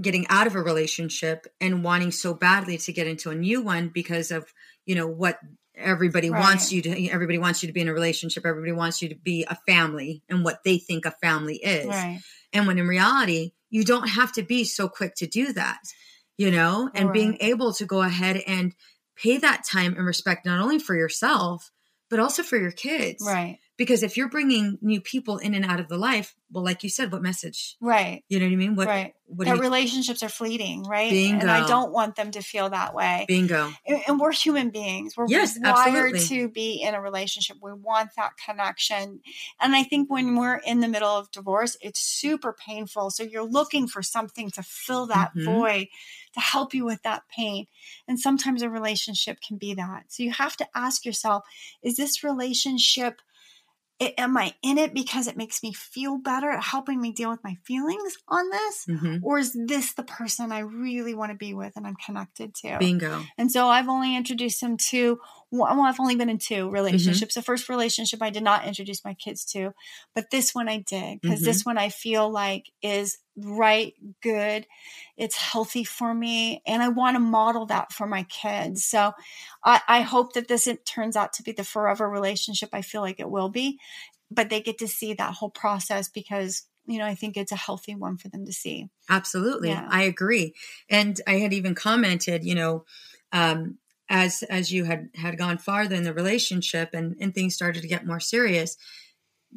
getting 0.00 0.26
out 0.28 0.46
of 0.46 0.54
a 0.54 0.62
relationship 0.62 1.46
and 1.60 1.84
wanting 1.84 2.12
so 2.12 2.32
badly 2.32 2.78
to 2.78 2.92
get 2.92 3.06
into 3.06 3.30
a 3.30 3.34
new 3.34 3.60
one 3.60 3.88
because 3.88 4.30
of, 4.30 4.46
you 4.86 4.94
know, 4.94 5.06
what 5.06 5.38
everybody 5.74 6.30
Right. 6.30 6.40
wants 6.40 6.72
you 6.72 6.82
to 6.82 7.08
everybody 7.08 7.38
wants 7.38 7.62
you 7.62 7.66
to 7.68 7.72
be 7.72 7.80
in 7.80 7.88
a 7.88 7.92
relationship, 7.94 8.44
everybody 8.44 8.72
wants 8.72 9.00
you 9.02 9.08
to 9.10 9.14
be 9.14 9.44
a 9.44 9.56
family 9.66 10.22
and 10.28 10.44
what 10.44 10.62
they 10.64 10.78
think 10.78 11.06
a 11.06 11.10
family 11.10 11.56
is. 11.56 11.86
right. 11.86 12.20
And 12.52 12.66
when 12.66 12.78
in 12.78 12.88
reality, 12.88 13.52
you 13.70 13.84
don't 13.84 14.08
have 14.08 14.32
to 14.32 14.42
be 14.42 14.64
so 14.64 14.88
quick 14.88 15.14
to 15.16 15.26
do 15.26 15.52
that, 15.52 15.78
you 16.36 16.50
know, 16.50 16.90
and 16.94 17.12
being 17.12 17.38
able 17.40 17.72
to 17.74 17.86
go 17.86 18.02
ahead 18.02 18.42
and 18.46 18.74
pay 19.16 19.36
that 19.38 19.64
time 19.64 19.94
and 19.96 20.04
respect 20.04 20.44
not 20.44 20.60
only 20.60 20.78
for 20.78 20.96
yourself, 20.96 21.70
but 22.08 22.18
also 22.18 22.42
for 22.42 22.56
your 22.56 22.72
kids. 22.72 23.22
Right. 23.24 23.58
Because 23.80 24.02
if 24.02 24.18
you're 24.18 24.28
bringing 24.28 24.76
new 24.82 25.00
people 25.00 25.38
in 25.38 25.54
and 25.54 25.64
out 25.64 25.80
of 25.80 25.88
the 25.88 25.96
life, 25.96 26.34
well, 26.52 26.62
like 26.62 26.82
you 26.84 26.90
said, 26.90 27.10
what 27.10 27.22
message? 27.22 27.76
Right. 27.80 28.22
You 28.28 28.38
know 28.38 28.44
what 28.44 28.52
I 28.52 28.56
mean? 28.56 28.74
What, 28.74 28.86
right. 28.88 29.14
what 29.24 29.46
that 29.46 29.58
relationships 29.58 30.22
are 30.22 30.28
fleeting, 30.28 30.82
right? 30.82 31.10
bingo. 31.10 31.40
And 31.40 31.50
I 31.50 31.66
don't 31.66 31.90
want 31.90 32.14
them 32.14 32.30
to 32.32 32.42
feel 32.42 32.68
that 32.68 32.92
way. 32.92 33.24
bingo. 33.26 33.72
and, 33.86 34.02
and 34.06 34.20
we're 34.20 34.32
human 34.32 34.68
beings. 34.68 35.16
We're 35.16 35.28
Yes, 35.28 35.58
wired 35.58 36.14
absolutely. 36.16 36.20
to 36.48 36.48
be 36.50 36.82
in 36.82 36.94
a 36.94 37.00
relationship. 37.00 37.56
We 37.62 37.72
want 37.72 38.10
that 38.18 38.32
connection. 38.44 39.20
And 39.62 39.74
I 39.74 39.82
think 39.82 40.10
when 40.10 40.36
we're 40.36 40.56
in 40.58 40.80
the 40.80 40.88
middle 40.88 41.08
of 41.08 41.30
divorce, 41.30 41.78
it's 41.80 42.00
super 42.00 42.52
painful. 42.52 43.08
So 43.12 43.22
you're 43.22 43.48
looking 43.48 43.88
for 43.88 44.02
something 44.02 44.50
to 44.50 44.62
fill 44.62 45.06
that 45.06 45.32
Mhm. 45.34 45.44
void, 45.46 45.86
to 46.34 46.40
help 46.40 46.74
you 46.74 46.84
with 46.84 47.02
that 47.04 47.22
pain. 47.34 47.66
And 48.06 48.20
sometimes 48.20 48.60
a 48.60 48.68
relationship 48.68 49.38
can 49.40 49.56
be 49.56 49.72
that. 49.72 50.04
So 50.08 50.22
you 50.22 50.32
have 50.32 50.58
to 50.58 50.68
ask 50.74 51.06
yourself, 51.06 51.44
is 51.82 51.96
this 51.96 52.22
relationship 52.22 53.22
a- 54.00 54.18
Am 54.20 54.36
I 54.36 54.54
in 54.62 54.78
it 54.78 54.94
because 54.94 55.26
it 55.26 55.36
makes 55.36 55.62
me 55.62 55.72
feel 55.72 56.16
better 56.18 56.50
at 56.50 56.62
helping 56.62 57.00
me 57.00 57.12
deal 57.12 57.30
with 57.30 57.44
my 57.44 57.56
feelings 57.64 58.16
on 58.28 58.48
this? 58.50 58.84
hmm 58.86 59.16
Or 59.22 59.38
is 59.38 59.56
this 59.66 59.92
the 59.92 60.02
person 60.02 60.52
I 60.52 60.60
really 60.60 61.14
want 61.14 61.30
to 61.32 61.36
be 61.36 61.52
with 61.54 61.74
and 61.76 61.86
I'm 61.86 61.96
connected 61.96 62.54
to? 62.62 62.78
Bingo. 62.78 63.24
And 63.36 63.52
so 63.52 63.68
I've 63.68 63.88
only 63.88 64.16
introduced 64.16 64.62
him 64.62 64.76
to, 64.90 65.20
well, 65.50 65.80
I've 65.82 66.00
only 66.00 66.16
been 66.16 66.30
in 66.30 66.38
two 66.38 66.70
relationships. 66.70 67.34
The 67.34 67.42
first 67.42 67.68
relationship 67.68 68.22
I 68.22 68.30
did 68.30 68.42
not 68.42 68.66
introduce 68.66 69.04
my 69.04 69.14
kids 69.14 69.44
to, 69.52 69.72
but 70.14 70.30
this 70.30 70.54
one 70.54 70.68
I 70.68 70.78
did 70.78 71.20
because 71.20 71.40
this 71.44 71.64
one 71.66 71.76
I 71.78 71.88
feel 71.90 72.30
like 72.30 72.70
is 72.82 73.18
right, 73.44 73.94
good. 74.22 74.66
It's 75.16 75.36
healthy 75.36 75.84
for 75.84 76.12
me. 76.12 76.62
And 76.66 76.82
I 76.82 76.88
want 76.88 77.16
to 77.16 77.20
model 77.20 77.66
that 77.66 77.92
for 77.92 78.06
my 78.06 78.24
kids. 78.24 78.84
So 78.84 79.12
I, 79.64 79.80
I 79.88 80.00
hope 80.00 80.34
that 80.34 80.48
this 80.48 80.66
it 80.66 80.84
turns 80.86 81.16
out 81.16 81.32
to 81.34 81.42
be 81.42 81.52
the 81.52 81.64
forever 81.64 82.08
relationship. 82.08 82.70
I 82.72 82.82
feel 82.82 83.00
like 83.00 83.20
it 83.20 83.30
will 83.30 83.48
be, 83.48 83.78
but 84.30 84.50
they 84.50 84.60
get 84.60 84.78
to 84.78 84.88
see 84.88 85.14
that 85.14 85.34
whole 85.34 85.50
process 85.50 86.08
because, 86.08 86.64
you 86.86 86.98
know, 86.98 87.06
I 87.06 87.14
think 87.14 87.36
it's 87.36 87.52
a 87.52 87.56
healthy 87.56 87.94
one 87.94 88.16
for 88.16 88.28
them 88.28 88.46
to 88.46 88.52
see. 88.52 88.88
Absolutely. 89.08 89.68
Yeah. 89.68 89.86
I 89.90 90.02
agree. 90.02 90.54
And 90.88 91.20
I 91.26 91.34
had 91.34 91.52
even 91.52 91.74
commented, 91.74 92.44
you 92.44 92.54
know, 92.54 92.84
um, 93.32 93.78
as 94.08 94.42
as 94.42 94.72
you 94.72 94.84
had 94.84 95.08
had 95.14 95.38
gone 95.38 95.56
farther 95.56 95.94
in 95.94 96.02
the 96.02 96.12
relationship 96.12 96.90
and 96.92 97.16
and 97.20 97.32
things 97.32 97.54
started 97.54 97.82
to 97.82 97.88
get 97.88 98.06
more 98.06 98.18
serious, 98.18 98.76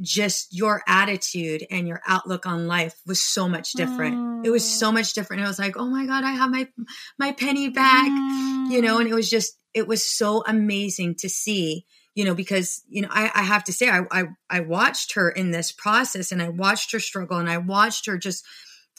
just 0.01 0.53
your 0.55 0.81
attitude 0.87 1.65
and 1.69 1.87
your 1.87 2.01
outlook 2.07 2.45
on 2.45 2.67
life 2.67 2.95
was 3.05 3.21
so 3.21 3.47
much 3.47 3.73
different. 3.73 4.15
It 4.45 4.49
was 4.49 4.63
so 4.79 4.91
much 4.91 5.13
different. 5.13 5.43
It 5.43 5.47
was 5.47 5.59
like, 5.59 5.77
oh 5.77 5.85
my 5.87 6.05
God, 6.05 6.23
I 6.23 6.31
have 6.31 6.49
my 6.51 6.67
my 7.17 7.31
penny 7.31 7.69
back. 7.69 8.07
You 8.71 8.81
know, 8.81 8.97
and 8.99 9.07
it 9.09 9.13
was 9.13 9.29
just 9.29 9.53
it 9.73 9.87
was 9.87 10.03
so 10.05 10.43
amazing 10.47 11.15
to 11.15 11.29
see 11.29 11.85
you 12.15 12.23
know 12.25 12.35
because 12.35 12.83
you 12.87 13.01
know 13.01 13.07
i, 13.11 13.23
I 13.33 13.41
have 13.41 13.63
to 13.63 13.73
say 13.73 13.89
I, 13.89 14.01
I 14.11 14.23
i 14.47 14.59
watched 14.59 15.15
her 15.15 15.29
in 15.31 15.49
this 15.49 15.71
process 15.71 16.31
and 16.31 16.43
i 16.43 16.47
watched 16.49 16.91
her 16.91 16.99
struggle 16.99 17.37
and 17.39 17.49
i 17.49 17.57
watched 17.57 18.05
her 18.05 18.19
just 18.19 18.45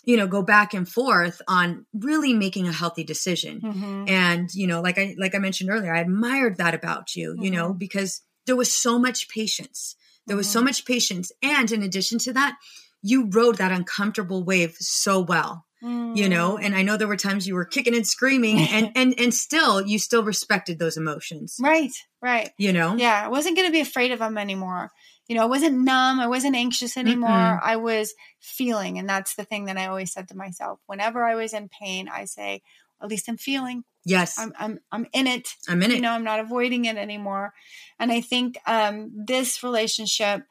you 0.04 0.16
know 0.16 0.26
go 0.26 0.42
back 0.42 0.74
and 0.74 0.88
forth 0.88 1.40
on 1.46 1.86
really 1.94 2.34
making 2.34 2.66
a 2.66 2.72
healthy 2.72 3.04
decision 3.04 3.60
Mhm. 3.60 4.10
and 4.10 4.52
you 4.52 4.66
know 4.66 4.80
like 4.80 4.98
i 4.98 5.14
like 5.16 5.36
i 5.36 5.38
mentioned 5.38 5.70
earlier 5.70 5.94
i 5.94 6.00
admired 6.00 6.56
that 6.56 6.74
about 6.74 7.14
you 7.14 7.36
you 7.38 7.52
know 7.52 7.72
because 7.72 8.22
there 8.46 8.56
was 8.56 8.74
so 8.74 8.98
much 8.98 9.28
patience 9.28 9.94
there 10.26 10.36
was 10.36 10.48
so 10.48 10.62
much 10.62 10.84
patience 10.84 11.30
and 11.42 11.70
in 11.72 11.82
addition 11.82 12.18
to 12.18 12.32
that 12.32 12.56
you 13.02 13.28
rode 13.30 13.56
that 13.58 13.72
uncomfortable 13.72 14.42
wave 14.44 14.74
so 14.78 15.20
well 15.20 15.66
you 15.82 16.28
know 16.30 16.56
Mm. 16.56 16.64
and 16.64 16.74
i 16.74 16.82
know 16.82 16.96
there 16.96 17.06
were 17.08 17.16
times 17.16 17.46
you 17.46 17.54
were 17.54 17.66
kicking 17.66 17.94
and 17.94 18.06
screaming 18.06 18.58
and 18.58 18.90
and 18.96 19.14
and 19.20 19.34
still 19.34 19.82
you 19.86 19.98
still 19.98 20.22
respected 20.24 20.78
those 20.78 20.96
emotions 20.96 21.56
right, 21.60 21.92
right. 22.22 22.50
you 22.56 22.72
know 22.72 22.96
Yeah, 22.96 23.22
I 23.26 23.28
wasn't 23.28 23.56
going 23.56 23.68
to 23.68 23.72
be 23.72 23.80
afraid 23.80 24.10
of 24.12 24.18
them 24.18 24.38
anymore. 24.38 24.90
You 25.28 25.36
know, 25.36 25.42
I 25.42 25.46
wasn't 25.46 25.78
numb. 25.78 26.20
I 26.20 26.26
wasn't 26.26 26.54
anxious 26.54 26.98
anymore. 26.98 27.30
Mm-mm. 27.30 27.60
I 27.62 27.76
was 27.76 28.12
feeling. 28.40 28.98
And 28.98 29.08
that's 29.08 29.34
the 29.36 29.44
thing 29.44 29.64
that 29.66 29.78
I 29.78 29.86
always 29.86 30.12
said 30.12 30.28
to 30.28 30.36
myself. 30.36 30.80
Whenever 30.86 31.24
I 31.24 31.34
was 31.34 31.54
in 31.54 31.70
pain, 31.70 32.08
I 32.12 32.26
say, 32.26 32.60
at 33.02 33.08
least 33.08 33.26
I'm 33.28 33.38
feeling. 33.38 33.84
Yes 34.04 34.38
I'm, 34.38 34.52
I'm, 34.58 34.78
I'm 34.92 35.06
in 35.12 35.26
it. 35.26 35.48
i'm 35.68 35.82
in 35.82 35.90
it 35.90 35.94
You 35.96 36.00
know, 36.02 36.12
I'm 36.12 36.24
not 36.24 36.40
avoiding 36.40 36.84
it 36.84 36.96
anymore. 36.96 37.54
And 37.98 38.12
I 38.12 38.20
think 38.20 38.58
um, 38.66 39.10
this 39.14 39.62
relationship 39.62 40.42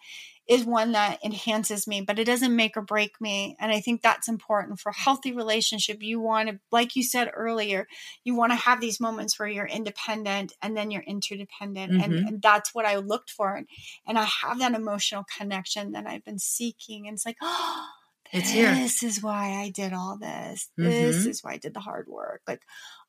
is 0.50 0.66
one 0.66 0.92
that 0.92 1.24
enhances 1.24 1.88
me, 1.88 2.02
but 2.02 2.20
it 2.20 2.26
doesn't 2.26 2.54
make 2.54 2.76
or 2.76 2.82
break 2.82 3.22
me. 3.22 3.56
And 3.62 3.72
I 3.72 3.80
think 3.80 4.02
that's 4.02 4.28
important 4.28 4.78
for 4.80 4.90
a 4.90 4.96
healthy 4.96 5.32
relationship. 5.32 6.04
You 6.04 6.20
want 6.20 6.50
to, 6.50 6.60
like 6.70 6.98
you 6.98 7.04
said 7.04 7.32
earlier, 7.34 7.88
you 8.26 8.36
want 8.36 8.52
to 8.52 8.58
have 8.58 8.82
these 8.82 9.00
moments 9.00 9.40
where 9.40 9.48
you're 9.48 9.66
independent 9.66 10.52
and 10.62 10.76
then 10.76 10.92
you're 10.92 11.04
interdependent. 11.04 11.94
And, 11.98 12.14
Mhm. 12.14 12.28
and 12.28 12.42
that's 12.42 12.76
what 12.76 12.86
I 12.86 12.98
looked 12.98 13.30
for. 13.32 13.56
And, 13.56 13.68
and 14.06 14.20
I 14.20 14.24
have 14.26 14.60
that 14.60 14.74
emotional 14.74 15.24
connection 15.38 15.94
that 15.94 16.06
I've 16.08 16.26
been 16.26 16.40
seeking. 16.40 17.08
And 17.08 17.16
it's 17.16 17.26
like, 17.26 17.38
oh, 17.42 17.88
It's 18.34 18.50
here. 18.50 18.70
this 18.74 19.02
is 19.04 19.22
why 19.24 19.52
I 19.62 19.70
did 19.70 19.94
all 19.94 20.18
this. 20.18 20.70
This 20.82 21.26
Mhm. 21.26 21.28
is 21.28 21.42
why 21.44 21.54
I 21.54 21.58
did 21.58 21.74
the 21.74 21.80
hard 21.80 22.08
work. 22.08 22.42
Like, 22.48 22.64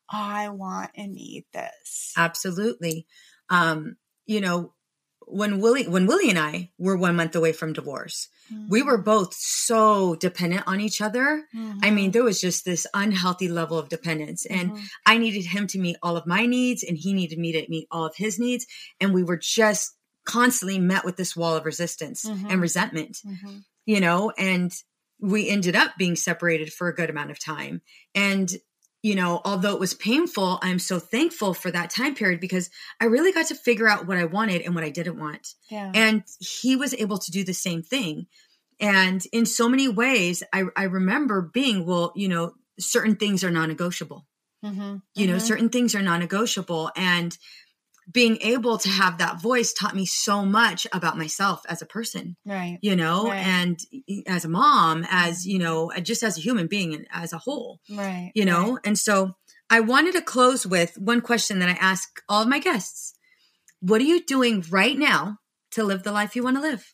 I 0.09 0.49
want 0.49 0.91
and 0.95 1.13
need 1.13 1.45
this. 1.53 2.13
absolutely 2.17 3.05
um 3.49 3.97
you 4.25 4.41
know 4.41 4.73
when 5.27 5.59
willie 5.59 5.87
when 5.87 6.05
willie 6.05 6.29
and 6.29 6.37
i 6.39 6.71
were 6.77 6.95
one 6.97 7.15
month 7.15 7.35
away 7.35 7.51
from 7.51 7.73
divorce 7.73 8.27
we 8.69 8.83
were 8.83 8.97
both 8.99 9.33
so 9.33 10.15
dependent 10.15 10.63
on 10.67 10.79
each 10.79 11.01
other 11.01 11.43
i 11.81 11.89
mean 11.89 12.11
there 12.11 12.23
was 12.23 12.39
just 12.39 12.63
this 12.65 12.85
unhealthy 12.93 13.47
level 13.47 13.77
of 13.79 13.89
dependence 13.89 14.45
and 14.45 14.71
Mhm. 14.71 14.83
i 15.05 15.17
needed 15.17 15.45
him 15.45 15.65
to 15.67 15.79
meet 15.79 15.97
all 16.03 16.15
of 16.17 16.27
my 16.27 16.45
needs 16.45 16.83
and 16.83 16.97
he 16.97 17.13
needed 17.13 17.39
me 17.39 17.51
to 17.53 17.67
meet 17.69 17.87
all 17.91 18.05
of 18.05 18.15
his 18.15 18.37
needs 18.39 18.65
and 18.99 19.13
we 19.13 19.23
were 19.23 19.37
just 19.37 19.95
constantly 20.25 20.79
met 20.79 21.05
with 21.05 21.17
this 21.17 21.35
wall 21.35 21.55
of 21.55 21.65
resistance 21.65 22.25
and 22.25 22.61
resentment 22.61 23.17
Mhm. 23.25 23.63
you 23.85 23.99
know, 23.99 24.31
and 24.37 24.71
we 25.19 25.47
ended 25.49 25.75
up 25.75 25.91
being 25.97 26.15
separated 26.15 26.73
for 26.73 26.87
a 26.87 26.95
good 26.95 27.09
amount 27.11 27.29
of 27.29 27.37
time. 27.39 27.81
And, 28.15 28.51
you 29.05 29.13
know, 29.13 29.39
although 29.45 29.75
it 29.75 29.79
was 29.79 29.93
painful, 29.93 30.57
I'm 30.63 30.79
so 30.79 30.97
thankful 30.97 31.53
for 31.53 31.69
that 31.69 31.91
time 31.91 32.15
period 32.15 32.39
because 32.39 32.71
I 32.99 33.05
really 33.05 33.31
got 33.31 33.45
to 33.49 33.55
figure 33.55 33.87
out 33.87 34.07
what 34.07 34.17
I 34.17 34.25
wanted 34.25 34.63
and 34.63 34.73
what 34.73 34.83
I 34.83 34.89
didn't 34.89 35.19
want. 35.19 35.53
Yeah. 35.69 35.91
And 35.93 36.23
he 36.39 36.75
was 36.75 36.91
able 36.95 37.19
to 37.19 37.29
do 37.29 37.43
the 37.43 37.53
same 37.53 37.83
thing. 37.83 38.25
And 38.79 39.23
in 39.31 39.45
so 39.45 39.69
many 39.69 39.87
ways, 39.87 40.41
I, 40.51 40.63
I 40.75 40.85
remember 40.85 41.43
being, 41.43 41.85
well, 41.85 42.13
you 42.15 42.27
know, 42.27 42.55
certain 42.79 43.15
things 43.15 43.43
are 43.43 43.51
non 43.51 43.69
negotiable. 43.69 44.25
Mhm. 44.63 45.03
You 45.13 45.27
know, 45.27 45.35
Mhm. 45.35 45.41
certain 45.41 45.69
things 45.69 45.93
are 45.93 46.01
non 46.01 46.19
negotiable. 46.19 46.89
And 46.95 47.37
being 48.11 48.37
able 48.41 48.77
to 48.77 48.89
have 48.89 49.17
that 49.17 49.41
voice 49.41 49.73
taught 49.73 49.95
me 49.95 50.05
so 50.05 50.45
much 50.45 50.85
about 50.93 51.17
myself 51.17 51.61
as 51.67 51.81
a 51.81 51.85
person 51.87 52.35
right. 52.45 52.77
you 52.81 52.95
know 52.95 53.29
Right. 53.29 53.37
and 53.37 53.79
as 54.27 54.45
a 54.45 54.49
mom 54.49 55.05
as 55.09 55.45
you 55.47 55.57
know 55.57 55.91
just 56.03 56.21
as 56.23 56.37
a 56.37 56.41
human 56.41 56.67
being 56.67 56.93
and 56.93 57.07
as 57.11 57.33
a 57.33 57.37
whole 57.39 57.79
Right. 57.89 58.31
you 58.35 58.45
know 58.45 58.73
right. 58.73 58.81
and 58.85 58.97
so 58.97 59.35
i 59.69 59.79
wanted 59.79 60.13
to 60.13 60.21
close 60.21 60.65
with 60.67 60.97
one 60.97 61.21
question 61.21 61.59
that 61.59 61.69
i 61.69 61.73
ask 61.81 62.21
all 62.29 62.41
of 62.43 62.47
my 62.47 62.59
guests 62.59 63.13
what 63.79 64.01
are 64.01 64.05
you 64.05 64.23
doing 64.23 64.63
right 64.69 64.97
now 64.97 65.37
to 65.71 65.83
live 65.83 66.03
the 66.03 66.11
life 66.11 66.35
you 66.35 66.43
want 66.43 66.55
to 66.57 66.61
live 66.61 66.93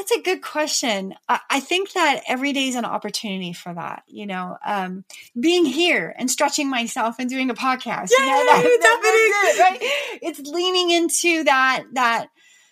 That's 0.00 0.12
a 0.12 0.22
good 0.22 0.40
question. 0.40 1.14
I, 1.28 1.40
I 1.50 1.60
think 1.60 1.92
that 1.92 2.22
every 2.26 2.54
day 2.54 2.68
is 2.68 2.74
an 2.74 2.86
opportunity 2.86 3.52
for 3.52 3.74
that. 3.74 4.02
You 4.06 4.26
know, 4.26 4.56
um, 4.64 5.04
being 5.38 5.66
here 5.66 6.14
and 6.18 6.30
stretching 6.30 6.70
myself 6.70 7.16
and 7.18 7.28
doing 7.28 7.50
a 7.50 7.54
podcast. 7.54 8.08
you 8.10 8.24
know, 8.24 8.44
that- 8.46 8.62
it's 8.64 8.82
that- 8.82 9.56
that's 9.58 9.58
it, 9.58 9.62
right? 9.62 10.18
It's 10.22 10.40
leaning 10.40 10.88
into 10.90 11.44
that 11.44 11.84
that 11.92 12.28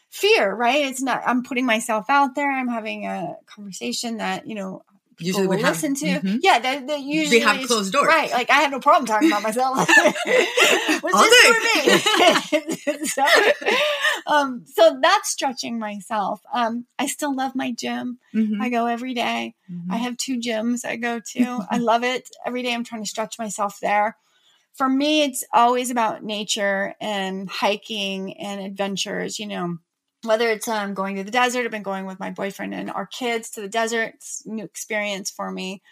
fear, 0.08 0.54
right? 0.54 0.86
It's 0.86 1.02
not. 1.02 1.20
I'm 1.26 1.42
putting 1.42 1.66
myself 1.66 2.06
out 2.08 2.34
there. 2.34 2.50
I'm 2.50 2.68
having 2.68 3.04
a 3.04 3.34
conversation 3.46 4.16
that 4.16 4.46
you 4.46 4.54
know 4.54 4.82
Usually 5.20 5.46
would 5.46 5.60
have- 5.60 5.74
listen 5.74 5.94
to. 5.96 6.06
Mhm. 6.20 6.38
Yeah, 6.42 6.58
that, 6.58 6.86
that 6.86 7.00
usually 7.00 7.40
have 7.40 7.66
closed 7.66 7.92
doors. 7.92 8.06
right? 8.06 8.30
Like 8.30 8.50
I 8.50 8.60
have 8.62 8.70
no 8.70 8.80
problem 8.80 9.06
talking 9.06 9.28
about 9.28 9.42
myself. 9.42 9.76
What's 9.78 9.88
All 11.14 11.22
this 11.22 11.46
for 11.46 12.90
me? 12.90 13.04
so, 13.06 13.24
um, 14.26 14.64
so 14.66 14.98
that's 15.02 15.30
stretching 15.30 15.78
myself. 15.78 16.40
Um, 16.52 16.86
I 16.98 17.06
still 17.06 17.34
love 17.34 17.54
my 17.54 17.72
gym. 17.72 18.18
Mhm. 18.34 18.60
I 18.60 18.68
go 18.68 18.86
every 18.86 19.14
day. 19.14 19.54
Mhm. 19.70 19.90
I 19.90 19.96
have 19.96 20.16
two 20.16 20.38
gyms 20.38 20.84
I 20.84 20.96
go 20.96 21.20
to. 21.32 21.60
I 21.70 21.78
love 21.90 22.04
it. 22.04 22.28
Every 22.46 22.62
day 22.62 22.72
I'm 22.74 22.84
trying 22.84 23.02
to 23.02 23.08
stretch 23.10 23.38
myself 23.38 23.78
there. 23.80 24.16
For 24.74 24.88
me, 24.88 25.22
it's 25.22 25.42
always 25.52 25.90
about 25.90 26.22
nature 26.22 26.94
and 27.00 27.48
hiking 27.50 28.36
and 28.38 28.60
adventures, 28.60 29.38
you 29.40 29.46
know. 29.48 29.78
Whether 30.24 30.50
it's 30.50 30.68
um, 30.68 30.94
going 30.94 31.16
to 31.16 31.24
the 31.24 31.30
desert, 31.30 31.64
I've 31.64 31.70
been 31.70 31.82
going 31.82 32.06
with 32.06 32.18
my 32.18 32.30
boyfriend 32.30 32.74
and 32.74 32.90
our 32.90 33.06
kids 33.06 33.50
to 33.50 33.60
the 33.60 33.68
desert. 33.68 34.14
It's 34.16 34.42
a 34.46 34.50
new 34.50 34.64
experience 34.64 35.30
for 35.30 35.50
me. 35.50 35.82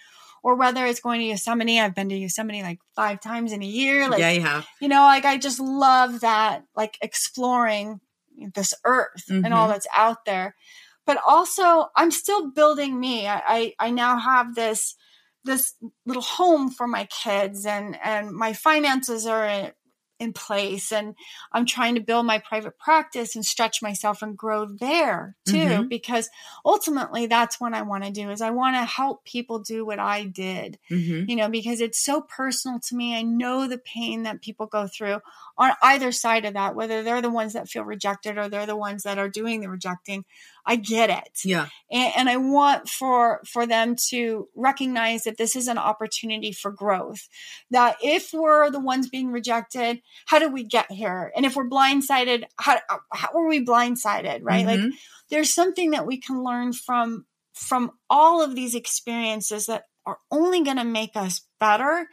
Or 0.42 0.54
whether 0.54 0.86
it's 0.86 1.00
going 1.00 1.20
to 1.20 1.26
Yosemite, 1.26 1.80
I've 1.80 1.94
been 1.94 2.08
to 2.08 2.16
Yosemite 2.16 2.62
like 2.62 2.78
five 2.94 3.20
times 3.20 3.52
in 3.52 3.62
a 3.62 3.66
year. 3.66 4.08
Like 4.08 4.20
yeah 4.20 4.30
you 4.30 4.40
have 4.42 4.66
you 4.80 4.88
know 4.88 5.02
like 5.02 5.24
i 5.24 5.36
just 5.38 5.58
love 5.58 6.20
that 6.20 6.64
like 6.76 6.98
exploring 7.02 8.00
this 8.54 8.74
earth 8.84 9.24
and 9.28 9.54
all 9.54 9.66
Mhm. 9.66 9.72
that's 9.72 9.86
out 9.96 10.24
there 10.26 10.54
but 11.06 11.18
also 11.26 11.86
i'm 11.96 12.10
still 12.10 12.50
building 12.50 13.00
me 13.00 13.26
I, 13.26 13.42
I 13.46 13.74
i 13.86 13.90
now 13.90 14.18
have 14.18 14.54
this 14.54 14.94
this 15.44 15.74
little 16.04 16.22
home 16.22 16.70
for 16.70 16.86
my 16.86 17.06
kids 17.06 17.64
and 17.64 17.96
and 18.02 18.30
my 18.32 18.52
finances 18.52 19.26
are 19.26 19.72
in, 20.18 20.33
place 20.33 20.92
and 20.92 21.14
i'm 21.52 21.66
trying 21.66 21.94
to 21.94 22.00
build 22.00 22.26
my 22.26 22.38
private 22.38 22.79
practice 22.79 23.35
and 23.37 23.44
stretch 23.44 23.83
myself 23.83 24.22
and 24.22 24.37
grow 24.37 24.66
there 24.66 25.37
too 25.46 25.57
Mhm. 25.57 25.88
because 25.88 26.29
ultimately 26.64 27.26
that's 27.26 27.61
what 27.61 27.74
i 27.74 27.83
want 27.83 28.05
to 28.05 28.11
do 28.11 28.31
is 28.31 28.40
i 28.40 28.50
want 28.50 28.76
to 28.76 28.85
help 28.85 29.24
people 29.24 29.59
do 29.59 29.85
what 29.87 29.98
i 29.98 30.24
did 30.24 30.79
Mhm. 30.90 31.29
you 31.29 31.37
know, 31.37 31.48
because 31.48 31.81
it's 31.81 31.98
so 32.02 32.20
personal 32.22 32.79
to 32.81 32.94
me. 32.96 33.16
I 33.16 33.22
know 33.22 33.66
the 33.66 33.79
pain 33.79 34.22
that 34.24 34.42
people 34.42 34.66
go 34.66 34.87
through 34.87 35.20
on 35.58 35.72
either 35.82 36.12
side 36.12 36.44
of 36.44 36.54
that, 36.54 36.74
whether 36.74 37.02
they're 37.02 37.22
the 37.22 37.30
ones 37.30 37.54
that 37.54 37.68
feel 37.68 37.84
rejected 37.84 38.36
or 38.36 38.48
they're 38.48 38.66
the 38.66 38.76
ones 38.76 39.04
that 39.04 39.18
are 39.18 39.28
doing 39.28 39.60
the 39.60 39.70
rejecting. 39.70 40.24
I 40.66 40.76
get 40.76 41.10
it. 41.10 41.40
yeah 41.44 41.68
And, 41.90 42.12
and 42.16 42.28
I 42.28 42.36
want 42.36 42.88
for 42.88 43.40
for 43.46 43.66
them 43.66 43.96
to 44.10 44.48
recognize 44.54 45.24
that 45.24 45.38
this 45.38 45.56
is 45.56 45.68
an 45.68 45.78
opportunity 45.78 46.52
for 46.52 46.70
growth. 46.70 47.28
That 47.70 47.96
if 48.02 48.30
we're 48.32 48.70
the 48.70 48.80
ones 48.80 49.08
being 49.08 49.30
rejected, 49.32 50.02
how 50.26 50.38
do 50.38 50.48
we 50.48 50.64
get 50.64 50.90
here? 50.90 51.32
And 51.36 51.46
if 51.46 51.56
we're 51.56 51.68
blindsided, 51.68 52.44
how 52.58 52.78
how 53.12 53.28
were 53.34 53.48
we 53.48 53.64
blindsided? 53.64 54.40
Right? 54.42 54.66
Like 54.66 54.80
Mhm. 54.80 54.90
there's 55.30 55.54
something 55.54 55.92
that 55.92 56.06
we 56.06 56.18
can 56.18 56.42
learn 56.42 56.72
from 56.72 57.26
from 57.54 57.92
all 58.10 58.42
of 58.42 58.54
these 58.54 58.74
experiences 58.74 59.66
that 59.66 59.84
are 60.04 60.18
only 60.30 60.62
going 60.62 60.76
to 60.76 60.84
make 60.84 61.16
us 61.16 61.40
better 61.58 62.06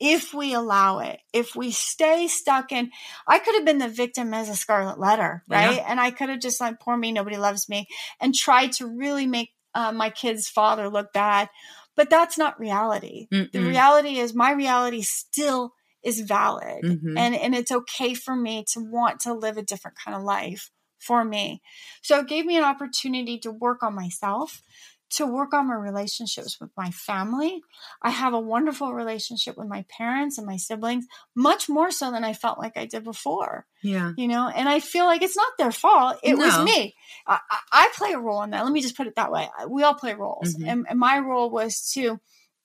if 0.00 0.32
we 0.32 0.54
allow 0.54 0.98
it 1.00 1.18
if 1.32 1.56
we 1.56 1.70
stay 1.70 2.28
stuck 2.28 2.70
in 2.72 2.90
i 3.26 3.38
could 3.38 3.54
have 3.54 3.64
been 3.64 3.78
the 3.78 3.88
victim 3.88 4.32
as 4.32 4.48
a 4.48 4.56
scarlet 4.56 4.98
letter 4.98 5.42
right 5.48 5.78
Yeah. 5.78 5.84
and 5.88 6.00
i 6.00 6.10
could 6.10 6.28
have 6.28 6.40
just 6.40 6.60
like 6.60 6.78
poor 6.80 6.96
me 6.96 7.12
nobody 7.12 7.36
loves 7.36 7.68
me 7.68 7.86
and 8.20 8.34
tried 8.34 8.72
to 8.72 8.86
really 8.86 9.26
make 9.26 9.50
uh, 9.74 9.92
my 9.92 10.10
kid's 10.10 10.48
father 10.48 10.88
look 10.88 11.12
bad 11.12 11.48
but 11.96 12.10
that's 12.10 12.38
not 12.38 12.58
reality 12.58 13.26
the 13.30 13.58
Mm-mm. 13.58 13.66
reality 13.68 14.18
is 14.18 14.34
my 14.34 14.52
reality 14.52 15.02
still 15.02 15.72
is 16.04 16.20
valid 16.20 16.84
Mhm. 16.84 17.18
and 17.18 17.34
and 17.34 17.54
it's 17.54 17.72
okay 17.72 18.14
for 18.14 18.34
me 18.36 18.64
to 18.72 18.80
want 18.80 19.20
to 19.20 19.34
live 19.34 19.56
a 19.56 19.62
different 19.62 19.96
kind 20.02 20.16
of 20.16 20.22
life 20.22 20.70
for 21.00 21.24
me 21.24 21.60
so 22.02 22.18
it 22.20 22.28
gave 22.28 22.44
me 22.46 22.56
an 22.56 22.64
opportunity 22.64 23.38
to 23.38 23.50
work 23.50 23.82
on 23.82 23.94
myself 23.94 24.62
to 25.10 25.26
work 25.26 25.54
on 25.54 25.68
my 25.68 25.74
relationships 25.74 26.60
with 26.60 26.70
my 26.76 26.90
family. 26.90 27.62
I 28.02 28.10
have 28.10 28.34
a 28.34 28.40
wonderful 28.40 28.92
relationship 28.92 29.56
with 29.56 29.68
my 29.68 29.84
parents 29.88 30.38
and 30.38 30.46
my 30.46 30.56
siblings 30.56 31.06
much 31.34 31.68
more 31.68 31.90
so 31.90 32.10
than 32.10 32.24
i 32.24 32.32
felt 32.32 32.58
like 32.58 32.76
i 32.76 32.84
did 32.84 33.04
before 33.04 33.66
yeah. 33.82 34.12
you 34.16 34.28
know? 34.28 34.48
And 34.48 34.68
i 34.68 34.80
feel 34.80 35.06
like 35.06 35.22
it's 35.22 35.36
not 35.36 35.52
their 35.58 35.72
fault. 35.72 36.18
It 36.22 36.36
was 36.36 36.58
me. 36.64 36.94
I, 37.26 37.38
I, 37.72 37.90
play 37.94 38.12
a 38.12 38.18
role 38.18 38.42
in 38.42 38.50
that. 38.50 38.64
Let 38.64 38.72
me 38.72 38.82
just 38.82 38.96
put 38.96 39.06
it 39.06 39.16
that 39.16 39.32
way. 39.32 39.48
We 39.68 39.82
all 39.82 39.94
play 39.94 40.14
roles. 40.14 40.54
Mhm. 40.54 40.68
and, 40.68 40.86
and 40.88 40.98
my 40.98 41.18
role 41.18 41.50
was 41.50 41.90
to 41.94 42.20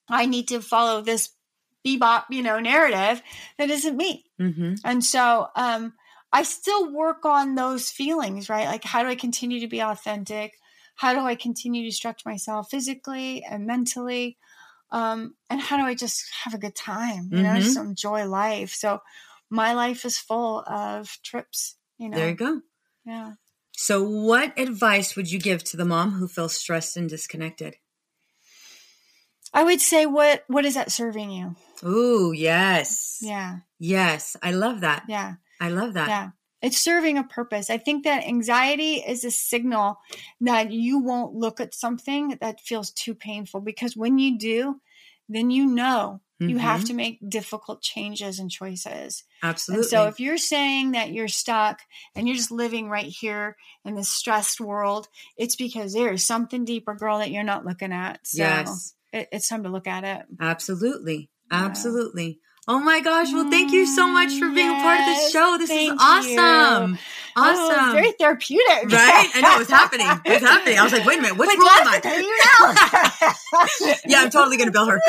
i 0.09 0.25
need 0.25 0.49
to 0.49 0.59
follow 0.61 1.01
this 1.01 1.29
bebop 1.85 2.25
you 2.29 2.43
know 2.43 2.59
narrative 2.59 3.21
that 3.57 3.69
isn't 3.69 3.95
me. 3.95 4.25
Hmm 4.37 4.73
and 4.83 5.03
so 5.03 5.47
um, 5.55 5.93
I 6.33 6.41
still 6.41 6.91
work 6.91 7.25
on 7.25 7.53
those 7.53 7.91
feelings, 7.91 8.49
right? 8.49 8.65
Like, 8.65 8.83
how 8.83 9.03
do 9.03 9.09
I 9.09 9.15
continue 9.15 9.59
to 9.59 9.67
be 9.67 9.81
authentic? 9.81 10.55
How 10.95 11.13
do 11.13 11.19
I 11.21 11.35
continue 11.35 11.83
to 11.89 11.95
stretch 11.95 12.25
myself 12.25 12.69
physically 12.69 13.43
and 13.43 13.65
mentally? 13.65 14.37
Um, 14.91 15.35
and 15.49 15.59
how 15.59 15.77
do 15.77 15.83
I 15.83 15.95
just 15.95 16.23
have 16.43 16.53
a 16.53 16.59
good 16.59 16.75
time, 16.75 17.29
you 17.31 17.41
know, 17.43 17.49
Mhm. 17.53 17.63
just 17.63 17.77
enjoy 17.77 18.25
life? 18.25 18.73
So 18.73 19.01
my 19.49 19.73
life 19.73 20.05
is 20.05 20.17
full 20.19 20.63
of 20.67 21.17
trips, 21.23 21.77
you 21.97 22.09
know. 22.09 22.17
there 22.17 22.29
you 22.29 22.35
go 22.35 22.61
Yeah. 23.05 23.33
So, 23.75 24.03
what 24.03 24.57
advice 24.57 25.15
would 25.15 25.31
you 25.31 25.39
give 25.39 25.63
to 25.65 25.77
the 25.77 25.85
mom 25.85 26.11
who 26.11 26.27
feels 26.27 26.55
stressed 26.55 26.95
and 26.95 27.09
disconnected? 27.09 27.77
I 29.53 29.63
would 29.63 29.81
say, 29.81 30.05
what 30.05 30.43
what 30.47 30.65
is 30.65 30.73
that 30.75 30.91
serving 30.91 31.31
you? 31.31 31.55
Ooh, 31.83 32.31
yes. 32.31 33.19
Yeah. 33.21 33.59
Yes. 33.79 34.35
I 34.41 34.51
love 34.51 34.81
that. 34.81 35.05
Yeah. 35.07 35.35
I 35.59 35.69
love 35.69 35.93
that. 35.95 36.09
Yeah. 36.09 36.29
It's 36.63 36.77
serving 36.77 37.17
a 37.17 37.23
purpose. 37.25 37.69
I 37.69 37.77
think 37.77 38.05
that 38.05 38.23
anxiety 38.25 38.95
is 38.95 39.25
a 39.25 39.31
signal 39.31 39.99
that 40.41 40.71
you 40.71 40.99
won't 40.99 41.35
look 41.35 41.59
at 41.59 41.75
something 41.75 42.37
that 42.39 42.61
feels 42.61 42.91
too 42.91 43.13
painful 43.13 43.59
because 43.59 43.97
when 43.97 44.17
you 44.17 44.37
do, 44.39 44.81
then 45.27 45.51
you 45.51 45.65
know 45.65 46.21
you 46.39 46.57
have 46.57 46.81
Mhm. 46.81 46.87
to 46.87 46.93
make 46.93 47.29
difficult 47.29 47.81
changes 47.81 48.39
and 48.39 48.49
choices. 48.49 49.23
Absolutely. 49.41 49.83
And 49.83 49.89
so 49.89 50.07
if 50.07 50.19
you're 50.19 50.37
saying 50.37 50.91
that 50.91 51.11
you're 51.11 51.27
stuck 51.27 51.81
and 52.15 52.27
you're 52.27 52.35
just 52.35 52.51
living 52.51 52.89
right 52.89 53.05
here 53.05 53.55
in 53.85 53.95
this 53.95 54.09
stressed 54.09 54.59
world, 54.59 55.07
it's 55.37 55.55
because 55.55 55.93
there 55.93 56.11
is 56.11 56.25
something 56.25 56.65
deeper, 56.65 56.95
girl, 56.95 57.19
that 57.19 57.31
you're 57.31 57.43
not 57.43 57.65
looking 57.65 57.93
at. 57.93 58.25
So 58.25 58.37
yes. 58.37 58.95
it, 59.11 59.29
it's 59.31 59.47
time 59.47 59.63
to 59.63 59.69
look 59.69 59.87
at 59.87 60.03
it. 60.03 60.25
Absolutely. 60.39 61.29
Yeah. 61.51 62.31
Oh 62.67 62.79
my 62.79 63.01
gosh. 63.01 63.31
Well, 63.33 63.49
thank 63.49 63.71
you 63.73 63.85
so 63.85 64.07
much 64.07 64.39
for 64.39 64.49
being 64.49 64.69
a 64.69 64.73
part 64.75 64.99
of 64.99 65.05
the 65.05 65.29
show. 65.31 65.57
This 65.57 65.69
is 65.69 65.91
awesome. 65.99 66.93
you. 66.93 66.97
Oh, 67.35 67.69
Awesome. 67.71 67.93
very 67.93 68.11
therapeutic. 68.13 68.91
right? 68.91 69.27
I 69.33 69.41
know 69.41 69.55
it 69.55 69.59
was 69.59 69.69
happening. 69.69 70.07
It 70.23 70.41
was 70.41 70.49
happening. 70.49 70.77
I 70.77 70.83
was 70.83 70.93
like, 70.93 71.03
wait 71.05 71.17
a 71.19 71.21
minute, 71.23 71.37
what's 71.37 71.49
Like, 71.49 71.57
role 71.59 71.69
am 71.69 71.85
let's 71.85 72.05
I? 72.05 72.09
pay 72.09 72.21
you 72.21 72.39
now. 73.81 73.95
yeah, 74.05 74.21
I'm 74.21 74.29
totally 74.29 74.55
going 74.57 74.67
to 74.67 74.71
bill 74.71 74.87
her. 74.87 75.01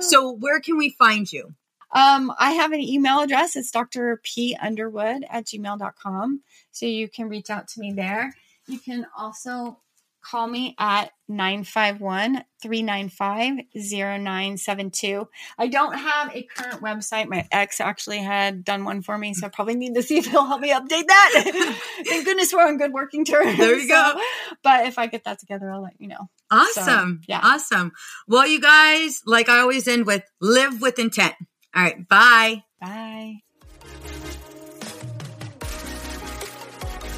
so, 0.00 0.32
where 0.32 0.60
can 0.60 0.76
we 0.76 0.90
find 0.90 1.32
you? 1.32 1.54
Um, 1.92 2.32
I 2.38 2.52
have 2.52 2.72
an 2.72 2.80
email 2.80 3.20
address. 3.20 3.54
It's 3.56 3.70
drpunderwood 3.70 5.20
at 5.30 5.46
gmail.com. 5.46 6.40
So 6.72 6.86
you 6.86 7.08
can 7.08 7.28
reach 7.28 7.48
out 7.50 7.68
to 7.68 7.80
me 7.80 7.92
there. 7.92 8.34
You 8.66 8.80
can 8.80 9.06
also 9.16 9.78
call 10.24 10.46
me 10.46 10.74
at 10.78 11.10
951 11.28 12.44
395 12.62 13.64
0972. 13.74 15.28
I 15.58 15.66
don't 15.68 15.94
have 15.94 16.34
a 16.34 16.42
current 16.42 16.82
website. 16.82 17.28
My 17.28 17.46
ex 17.52 17.80
actually 17.80 18.18
had 18.18 18.64
done 18.64 18.84
one 18.84 19.02
for 19.02 19.16
me, 19.16 19.34
so 19.34 19.46
I 19.46 19.50
probably 19.50 19.76
need 19.76 19.94
to 19.94 20.02
see 20.02 20.18
if 20.18 20.26
he'll 20.26 20.46
help 20.46 20.60
me 20.60 20.72
update 20.72 21.06
that. 21.06 21.76
Thank 22.06 22.24
goodness 22.24 22.52
we're 22.52 22.66
on 22.66 22.78
good 22.78 22.92
working 22.92 23.24
terms. 23.24 23.56
There 23.58 23.78
you 23.78 23.88
go. 23.88 24.20
But 24.62 24.86
if 24.86 24.98
I 24.98 25.06
get 25.06 25.24
that 25.24 25.38
together, 25.38 25.70
I'll 25.70 25.82
let 25.82 25.94
you 25.98 26.08
know. 26.08 26.28
Awesome. 26.50 27.20
yeah. 27.28 27.40
Awesome. 27.42 27.92
Well, 28.26 28.46
you 28.46 28.60
guys, 28.60 29.20
like 29.26 29.48
I 29.48 29.60
always 29.60 29.86
end 29.86 30.06
with 30.06 30.24
live 30.40 30.80
with 30.80 30.98
intent. 30.98 31.34
All 31.74 31.82
right. 31.82 32.08
Bye. 32.08 32.64
Bye. 32.80 33.40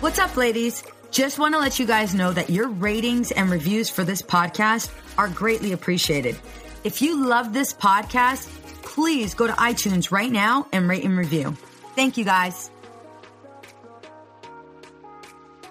What's 0.01 0.19
up, 0.19 0.37
ladies? 0.37 0.85
Just 1.11 1.38
want 1.38 1.55
to 1.55 1.59
let 1.59 1.79
you 1.79 1.87
guys 1.87 2.14
know 2.14 2.33
that 2.33 2.51
your 2.51 2.69
ratings 2.69 3.31
and 3.31 3.51
reviews 3.51 3.88
for 3.88 4.05
this 4.05 4.23
podcast 4.23 4.90
are 5.16 5.29
greatly 5.29 5.73
appreciated. 5.73 6.37
If 6.85 7.01
you 7.01 7.25
love 7.27 7.53
this 7.53 7.73
podcast, 7.73 8.47
please 8.83 9.35
go 9.35 9.47
to 9.47 9.53
iTunes 9.55 10.11
right 10.11 10.31
now 10.31 10.66
and 10.73 10.88
rate 10.88 11.05
and 11.05 11.16
review. 11.16 11.57
Thank 11.95 12.16
you, 12.16 12.25
guys. 12.25 12.71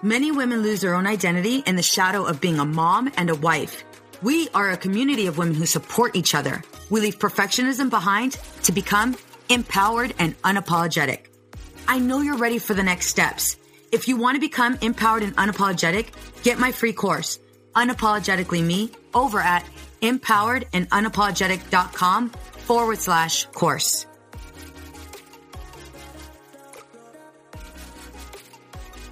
Many 0.02 0.30
women 0.30 0.62
lose 0.62 0.80
their 0.80 0.94
own 0.94 1.06
identity 1.06 1.62
in 1.66 1.76
the 1.76 1.82
shadow 1.82 2.24
of 2.24 2.40
being 2.40 2.58
a 2.58 2.64
mom 2.64 3.10
and 3.16 3.30
a 3.30 3.34
wife. 3.34 3.84
We 4.22 4.48
are 4.54 4.70
a 4.70 4.76
community 4.76 5.26
of 5.26 5.38
women 5.38 5.54
who 5.54 5.66
support 5.66 6.16
each 6.16 6.34
other. 6.34 6.62
We 6.90 7.00
leave 7.00 7.18
perfectionism 7.18 7.90
behind 7.90 8.38
to 8.64 8.72
become 8.72 9.16
empowered 9.48 10.14
and 10.18 10.40
unapologetic. 10.42 11.26
I 11.88 11.98
know 11.98 12.20
you're 12.20 12.36
ready 12.36 12.58
for 12.58 12.74
the 12.74 12.82
next 12.82 13.08
steps. 13.08 13.56
If 13.96 14.06
you 14.08 14.16
want 14.18 14.34
to 14.34 14.40
become 14.40 14.76
empowered 14.82 15.22
and 15.22 15.34
unapologetic, 15.36 16.08
get 16.42 16.58
my 16.58 16.70
free 16.70 16.92
course, 16.92 17.38
Unapologetically 17.74 18.62
Me, 18.62 18.90
over 19.14 19.40
at 19.40 19.64
empoweredandunapologetic.com 20.02 22.28
forward 22.28 22.98
slash 22.98 23.46
course. 23.46 24.04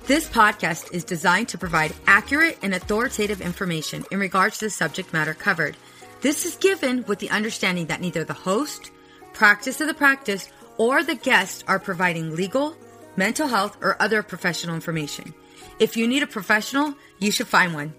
This 0.06 0.28
podcast 0.28 0.92
is 0.92 1.04
designed 1.04 1.48
to 1.48 1.56
provide 1.56 1.94
accurate 2.06 2.58
and 2.60 2.74
authoritative 2.74 3.40
information 3.40 4.04
in 4.10 4.18
regards 4.18 4.58
to 4.58 4.66
the 4.66 4.70
subject 4.70 5.14
matter 5.14 5.32
covered. 5.32 5.78
This 6.20 6.44
is 6.44 6.56
given 6.56 7.06
with 7.06 7.20
the 7.20 7.30
understanding 7.30 7.86
that 7.86 8.02
neither 8.02 8.22
the 8.22 8.34
host, 8.34 8.90
practice 9.32 9.80
of 9.80 9.86
the 9.86 9.94
practice, 9.94 10.50
or 10.76 11.02
the 11.02 11.14
guest 11.14 11.64
are 11.68 11.78
providing 11.78 12.36
legal, 12.36 12.76
mental 13.16 13.46
health, 13.46 13.76
or 13.80 14.00
other 14.00 14.22
professional 14.22 14.74
information. 14.74 15.34
If 15.78 15.96
you 15.96 16.06
need 16.06 16.22
a 16.22 16.26
professional, 16.26 16.94
you 17.18 17.30
should 17.30 17.48
find 17.48 17.74
one. 17.74 17.94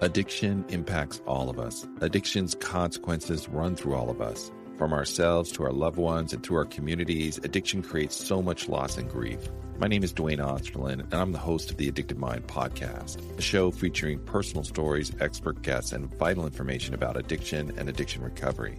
Addiction 0.00 0.64
impacts 0.68 1.22
all 1.26 1.48
of 1.48 1.60
us. 1.60 1.86
Addiction's 2.00 2.56
consequences 2.56 3.48
run 3.48 3.76
through 3.76 3.94
all 3.94 4.10
of 4.10 4.20
us. 4.20 4.50
From 4.76 4.92
ourselves 4.92 5.52
to 5.52 5.62
our 5.62 5.72
loved 5.72 5.96
ones 5.96 6.32
and 6.32 6.42
through 6.42 6.56
our 6.56 6.64
communities, 6.64 7.38
addiction 7.38 7.82
creates 7.82 8.16
so 8.16 8.42
much 8.42 8.68
loss 8.68 8.98
and 8.98 9.08
grief. 9.08 9.38
My 9.78 9.86
name 9.86 10.02
is 10.02 10.12
Duane 10.12 10.38
Osterlind, 10.38 11.00
and 11.00 11.14
I'm 11.14 11.30
the 11.30 11.38
host 11.38 11.70
of 11.70 11.76
the 11.76 11.88
Addicted 11.88 12.18
Mind 12.18 12.46
podcast, 12.46 13.20
a 13.38 13.42
show 13.42 13.70
featuring 13.70 14.18
personal 14.24 14.64
stories, 14.64 15.12
expert 15.20 15.62
guests, 15.62 15.92
and 15.92 16.12
vital 16.18 16.46
information 16.46 16.94
about 16.94 17.16
addiction 17.16 17.72
and 17.78 17.88
addiction 17.88 18.22
recovery. 18.22 18.78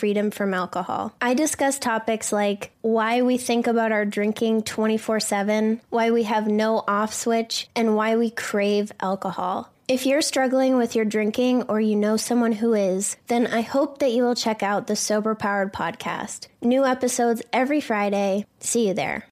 freedom 0.00 0.30
from 0.30 0.54
alcohol. 0.54 1.14
I 1.20 1.34
discuss 1.34 1.78
topics 1.78 2.32
like 2.32 2.72
why 2.80 3.20
we 3.20 3.36
think 3.36 3.66
about 3.66 3.92
our 3.92 4.06
drinking 4.06 4.62
24 4.62 5.20
7, 5.20 5.80
why 5.90 6.10
we 6.10 6.22
have 6.22 6.48
no 6.48 6.82
off 6.88 7.12
switch, 7.12 7.68
and 7.76 7.94
why 7.94 8.16
we 8.16 8.30
crave 8.30 8.90
alcohol. 8.98 9.70
If 9.88 10.06
you're 10.06 10.22
struggling 10.22 10.76
with 10.76 10.94
your 10.94 11.04
drinking 11.04 11.64
or 11.64 11.80
you 11.80 11.96
know 11.96 12.16
someone 12.16 12.52
who 12.52 12.74
is, 12.74 13.16
then 13.26 13.46
I 13.46 13.60
hope 13.60 13.98
that 13.98 14.12
you 14.12 14.22
will 14.22 14.36
check 14.36 14.62
out 14.62 14.86
the 14.86 14.96
Sober 14.96 15.34
Powered 15.34 15.72
podcast. 15.72 16.46
New 16.62 16.86
episodes 16.86 17.42
every 17.52 17.80
Friday. 17.80 18.46
See 18.60 18.86
you 18.88 18.94
there. 18.94 19.26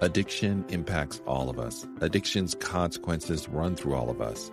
Addiction 0.00 0.64
impacts 0.68 1.20
all 1.26 1.50
of 1.50 1.58
us. 1.58 1.86
Addiction's 2.00 2.54
consequences 2.54 3.48
run 3.48 3.76
through 3.76 3.94
all 3.94 4.08
of 4.08 4.20
us. 4.20 4.52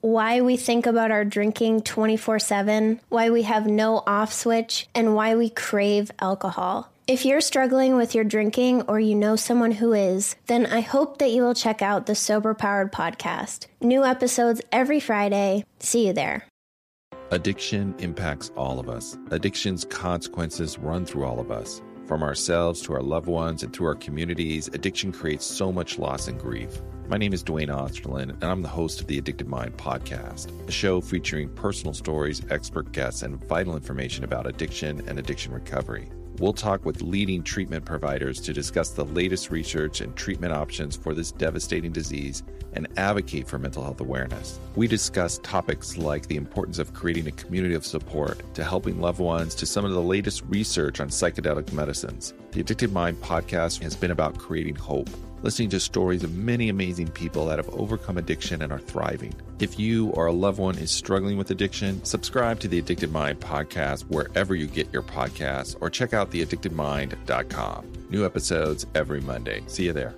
why 0.00 0.40
we 0.40 0.56
think 0.56 0.86
about 0.86 1.10
our 1.10 1.24
drinking 1.24 1.82
24 1.82 2.38
7, 2.38 3.00
why 3.08 3.30
we 3.30 3.42
have 3.42 3.66
no 3.66 4.02
off 4.06 4.32
switch, 4.32 4.88
and 4.94 5.14
why 5.14 5.34
we 5.34 5.50
crave 5.50 6.10
alcohol. 6.20 6.90
If 7.06 7.24
you're 7.24 7.40
struggling 7.40 7.96
with 7.96 8.14
your 8.14 8.24
drinking 8.24 8.82
or 8.82 9.00
you 9.00 9.14
know 9.14 9.34
someone 9.34 9.72
who 9.72 9.94
is, 9.94 10.36
then 10.46 10.66
I 10.66 10.80
hope 10.80 11.18
that 11.18 11.30
you 11.30 11.42
will 11.42 11.54
check 11.54 11.80
out 11.80 12.04
the 12.04 12.14
Sober 12.14 12.52
Powered 12.52 12.92
podcast. 12.92 13.66
New 13.80 14.04
episodes 14.04 14.60
every 14.72 15.00
Friday. 15.00 15.64
See 15.80 16.06
you 16.06 16.12
there. 16.12 16.46
Addiction 17.30 17.94
impacts 17.98 18.50
all 18.56 18.78
of 18.78 18.88
us. 18.88 19.16
Addiction's 19.30 19.84
consequences 19.86 20.78
run 20.78 21.06
through 21.06 21.24
all 21.24 21.40
of 21.40 21.50
us. 21.50 21.80
From 22.06 22.22
ourselves 22.22 22.82
to 22.82 22.94
our 22.94 23.02
loved 23.02 23.26
ones 23.26 23.62
and 23.62 23.72
through 23.72 23.86
our 23.86 23.94
communities, 23.94 24.68
addiction 24.68 25.12
creates 25.12 25.46
so 25.46 25.72
much 25.72 25.98
loss 25.98 26.28
and 26.28 26.38
grief. 26.38 26.80
My 27.08 27.16
name 27.16 27.32
is 27.32 27.42
Duane 27.42 27.68
Osterlind, 27.68 28.32
and 28.32 28.44
I'm 28.44 28.60
the 28.60 28.68
host 28.68 29.00
of 29.00 29.06
the 29.06 29.16
Addicted 29.16 29.48
Mind 29.48 29.74
podcast, 29.78 30.52
a 30.68 30.70
show 30.70 31.00
featuring 31.00 31.48
personal 31.48 31.94
stories, 31.94 32.42
expert 32.50 32.92
guests, 32.92 33.22
and 33.22 33.42
vital 33.46 33.76
information 33.76 34.24
about 34.24 34.46
addiction 34.46 35.02
and 35.08 35.18
addiction 35.18 35.54
recovery. 35.54 36.10
We'll 36.38 36.52
talk 36.52 36.84
with 36.84 37.00
leading 37.00 37.42
treatment 37.42 37.86
providers 37.86 38.42
to 38.42 38.52
discuss 38.52 38.90
the 38.90 39.06
latest 39.06 39.50
research 39.50 40.02
and 40.02 40.14
treatment 40.16 40.52
options 40.52 40.96
for 40.96 41.14
this 41.14 41.32
devastating 41.32 41.92
disease 41.92 42.42
and 42.72 42.88
advocate 42.96 43.48
for 43.48 43.58
mental 43.58 43.82
health 43.82 44.00
awareness. 44.00 44.58
We 44.76 44.86
discuss 44.86 45.38
topics 45.42 45.96
like 45.96 46.26
the 46.26 46.36
importance 46.36 46.78
of 46.78 46.94
creating 46.94 47.26
a 47.26 47.32
community 47.32 47.74
of 47.74 47.86
support 47.86 48.42
to 48.54 48.64
helping 48.64 49.00
loved 49.00 49.20
ones 49.20 49.54
to 49.56 49.66
some 49.66 49.84
of 49.84 49.92
the 49.92 50.02
latest 50.02 50.42
research 50.48 51.00
on 51.00 51.08
psychedelic 51.08 51.72
medicines. 51.72 52.34
The 52.52 52.60
Addicted 52.60 52.92
Mind 52.92 53.20
podcast 53.20 53.82
has 53.82 53.96
been 53.96 54.10
about 54.10 54.38
creating 54.38 54.76
hope 54.76 55.08
listening 55.42 55.68
to 55.70 55.80
stories 55.80 56.24
of 56.24 56.36
many 56.36 56.68
amazing 56.68 57.08
people 57.08 57.46
that 57.46 57.58
have 57.58 57.68
overcome 57.70 58.18
addiction 58.18 58.62
and 58.62 58.72
are 58.72 58.78
thriving. 58.78 59.34
If 59.58 59.78
you 59.78 60.08
or 60.10 60.26
a 60.26 60.32
loved 60.32 60.58
one 60.58 60.78
is 60.78 60.90
struggling 60.90 61.36
with 61.36 61.50
addiction, 61.50 62.04
subscribe 62.04 62.60
to 62.60 62.68
the 62.68 62.78
Addicted 62.78 63.12
Mind 63.12 63.40
podcast 63.40 64.02
wherever 64.04 64.54
you 64.54 64.66
get 64.66 64.92
your 64.92 65.02
podcasts 65.02 65.76
or 65.80 65.90
check 65.90 66.12
out 66.12 66.30
theaddictedmind.com. 66.30 67.92
New 68.10 68.24
episodes 68.24 68.86
every 68.94 69.20
Monday. 69.20 69.62
See 69.66 69.84
you 69.84 69.92
there. 69.92 70.14